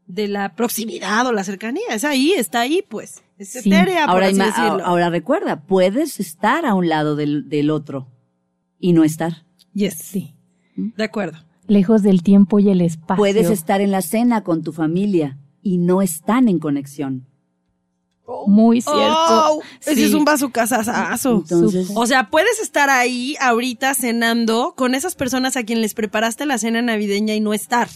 de 0.07 0.27
la 0.29 0.55
proximidad 0.57 1.27
o 1.27 1.33
la 1.33 1.45
cercanía. 1.45 1.85
Es 1.91 2.05
ahí, 2.05 2.33
está 2.33 2.61
ahí, 2.61 2.83
pues. 2.89 3.23
Es 3.39 3.51
Sí. 3.53 3.59
etérea, 3.71 4.07
por 4.07 4.15
Ahora, 4.15 4.27
así 4.27 4.37
ima- 4.37 4.47
decirlo. 4.47 4.85
ahora 4.85 5.11
recuerda, 5.11 5.63
puedes 5.63 6.19
estar 6.21 6.67
a 6.67 6.75
un 6.75 6.89
lado 6.89 7.17
del, 7.17 7.49
del 7.49 7.71
otro 7.71 8.09
y 8.79 8.93
no 8.93 9.05
estar. 9.05 9.45
Yes. 9.73 9.95
Sí. 9.95 10.35
De 10.77 11.05
acuerdo. 11.05 11.39
Lejos 11.67 12.03
del 12.03 12.23
tiempo 12.23 12.59
y 12.59 12.71
el 12.71 12.81
espacio. 12.81 13.17
Puedes 13.21 13.49
estar 13.51 13.81
en 13.81 13.91
la 13.93 14.03
cena 14.03 14.43
con 14.43 14.63
tu 14.63 14.73
familia 14.73 15.39
y 15.63 15.79
no 15.79 16.03
están 16.03 16.49
en 16.49 16.59
conexión. 16.59 17.27
Muy 18.47 18.81
cierto. 18.81 19.01
Oh, 19.01 19.63
ese 19.81 19.95
Sí. 19.95 20.05
es 20.05 20.15
un. 20.15 20.25
Entonces, 21.41 21.91
O 21.95 22.07
sea, 22.07 22.31
puedes 22.31 22.61
estar 22.61 22.91
ahí 22.91 23.37
ahorita 23.41 23.95
cenando 23.95 24.75
con 24.77 24.95
esas 24.95 25.15
personas 25.15 25.57
a 25.57 25.63
quien 25.65 25.81
les 25.81 25.95
preparaste 25.95 26.47
la 26.47 26.59
cena 26.59 26.83
navideña 26.83 27.35
y 27.35 27.41
no 27.41 27.53
estar. 27.55 27.89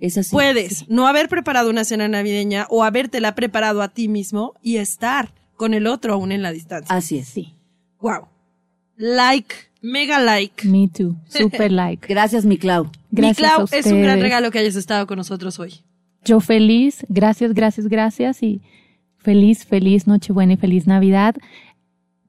es 0.00 0.18
así. 0.18 0.30
Puedes 0.32 0.88
no 0.88 1.06
haber 1.06 1.28
preparado 1.28 1.70
una 1.70 1.84
cena 1.84 2.08
navideña 2.08 2.66
o 2.70 2.82
habértela 2.82 3.34
preparado 3.36 3.82
a 3.82 3.88
ti 3.88 4.08
mismo 4.08 4.54
y 4.60 4.78
estar 4.78 5.32
con 5.56 5.74
el 5.74 5.86
otro 5.86 6.14
aún 6.14 6.32
en 6.32 6.42
la 6.42 6.50
distancia. 6.50 6.94
Así 6.94 7.18
es. 7.18 7.28
Sí. 7.28 7.54
Wow. 8.00 8.26
Like, 8.96 9.54
mega 9.80 10.18
like. 10.18 10.66
Me 10.66 10.88
too. 10.88 11.16
Super 11.28 11.70
like. 11.70 12.06
Gracias, 12.08 12.44
mi 12.44 12.58
Clau. 12.58 12.90
Gracias 13.10 13.38
Mi 13.38 13.44
Clau, 13.54 13.66
a 13.70 13.76
es 13.76 13.86
un 13.86 14.02
gran 14.02 14.20
regalo 14.20 14.50
que 14.50 14.58
hayas 14.58 14.74
estado 14.74 15.06
con 15.06 15.18
nosotros 15.18 15.58
hoy. 15.60 15.74
Yo 16.24 16.40
feliz, 16.40 17.04
gracias, 17.08 17.52
gracias, 17.52 17.88
gracias 17.88 18.42
y 18.42 18.60
feliz, 19.22 19.64
feliz 19.64 20.06
Nochebuena 20.06 20.54
y 20.54 20.56
feliz 20.56 20.86
Navidad, 20.86 21.36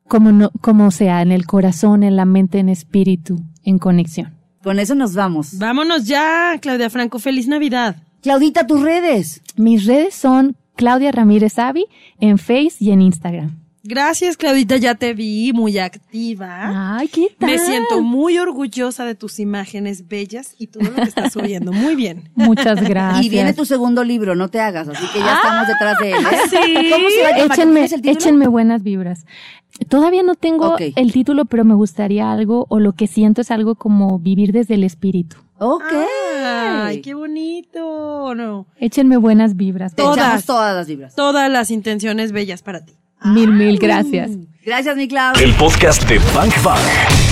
como 0.08 0.32
no, 0.32 0.52
como 0.62 0.92
sea, 0.92 1.22
en 1.22 1.32
el 1.32 1.46
corazón, 1.46 2.04
en 2.04 2.16
la 2.16 2.26
mente, 2.26 2.60
en 2.60 2.70
espíritu, 2.70 3.42
en 3.64 3.80
conexión. 3.80 4.34
Con 4.64 4.80
eso 4.80 4.96
nos 4.96 5.14
vamos. 5.14 5.58
Vámonos 5.58 6.06
ya, 6.06 6.58
Claudia 6.62 6.90
Franco. 6.90 7.20
Feliz 7.20 7.48
Navidad. 7.48 7.98
Claudita, 8.22 8.66
tus 8.66 8.82
redes. 8.82 9.42
Mis 9.58 9.86
redes 9.86 10.16
son 10.16 10.56
Claudia 10.76 11.12
Ramírez 11.12 11.60
Avi 11.60 11.86
en 12.20 12.38
Face 12.38 12.76
y 12.80 12.92
en 12.92 13.02
Instagram. 13.02 13.63
Gracias, 13.86 14.38
Claudita, 14.38 14.78
ya 14.78 14.96
te 14.96 15.14
vi 15.14 15.52
muy 15.52 15.78
activa. 15.78 16.96
Ay, 16.98 17.10
¿qué 17.10 17.36
tal? 17.38 17.50
Me 17.50 17.60
siento 17.60 18.02
muy 18.02 18.38
orgullosa 18.38 19.04
de 19.04 19.14
tus 19.14 19.40
imágenes 19.42 20.08
bellas 20.08 20.56
y 20.58 20.68
todo 20.68 20.86
lo 20.86 20.94
que 20.96 21.02
estás 21.02 21.34
subiendo. 21.34 21.74
Muy 21.74 21.96
bien. 21.96 22.30
Muchas 22.34 22.82
gracias. 22.82 23.26
Y 23.26 23.30
viene 23.30 23.54
tu 23.54 23.66
segundo 23.66 24.06
libro, 24.06 24.36
no 24.36 24.48
te 24.48 24.62
hagas, 24.62 24.88
así 24.88 25.06
que 25.12 25.20
ya 25.20 25.36
estamos 25.36 25.68
detrás 25.68 25.98
de 26.00 26.12
él. 26.14 26.18
¿eh? 26.26 26.38
Sí. 26.50 26.90
¿Cómo 26.92 27.10
se 27.10 27.22
va 27.24 27.28
a 27.28 27.32
llamar? 27.38 27.52
Échenme, 27.52 27.74
¿Tienes 27.74 27.92
el 27.92 28.02
título? 28.02 28.20
échenme 28.20 28.48
buenas 28.48 28.84
vibras. 28.84 29.26
Todavía 29.90 30.24
no 30.24 30.36
tengo 30.36 30.78
el 30.78 31.12
título, 31.12 31.44
pero 31.44 31.66
me 31.66 31.74
gustaría 31.74 32.32
algo, 32.32 32.68
o 32.70 32.80
lo 32.80 32.94
que 32.94 33.08
siento 33.08 33.42
es 33.42 33.52
algo 33.52 33.76
como 33.76 34.18
vivir 34.18 34.54
desde 34.54 34.76
el 34.76 34.86
espíritu. 34.86 35.36
Ok. 35.58 35.84
Ay, 36.42 37.02
qué 37.02 37.16
bonito. 37.16 38.34
No. 38.34 38.66
Échenme 38.78 39.18
buenas 39.18 39.58
vibras. 39.58 39.94
Todas. 39.94 40.46
todas 40.46 40.74
las 40.76 40.88
libras. 40.88 41.16
Todas 41.16 41.52
las 41.52 41.70
intenciones 41.70 42.32
bellas 42.32 42.62
para 42.62 42.86
ti. 42.86 42.94
Mil, 43.24 43.52
mil 43.52 43.80
gracias. 43.80 44.32
Gracias, 44.66 44.96
mi 44.96 45.08
Clau. 45.08 45.34
El 45.42 45.54
podcast 45.56 46.04
de 46.08 46.20
Bank 46.34 46.54
Bank. 46.64 46.80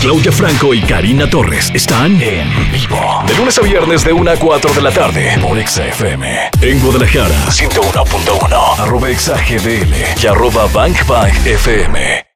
Claudia 0.02 0.32
Franco 0.32 0.74
y 0.74 0.82
Karina 0.82 1.30
Torres 1.30 1.72
están 1.74 2.22
en 2.22 2.50
vivo. 2.72 3.24
De 3.28 3.36
lunes 3.36 3.58
a 3.58 3.62
viernes 3.62 4.04
de 4.04 4.12
1 4.12 4.32
a 4.32 4.36
4 4.36 4.74
de 4.74 4.82
la 4.82 4.92
tarde 4.92 5.38
por 5.42 5.58
Exa 5.58 5.88
FM. 5.88 6.28
En 6.62 6.80
Guadalajara, 6.80 7.46
101.1. 7.50 8.80
Arroba 8.80 9.10
Exa 9.10 9.38
GDL 9.38 9.94
y 10.22 10.28
arroba 10.28 10.68
Bank 10.74 11.06
Bank 11.08 11.34
FM. 11.46 12.31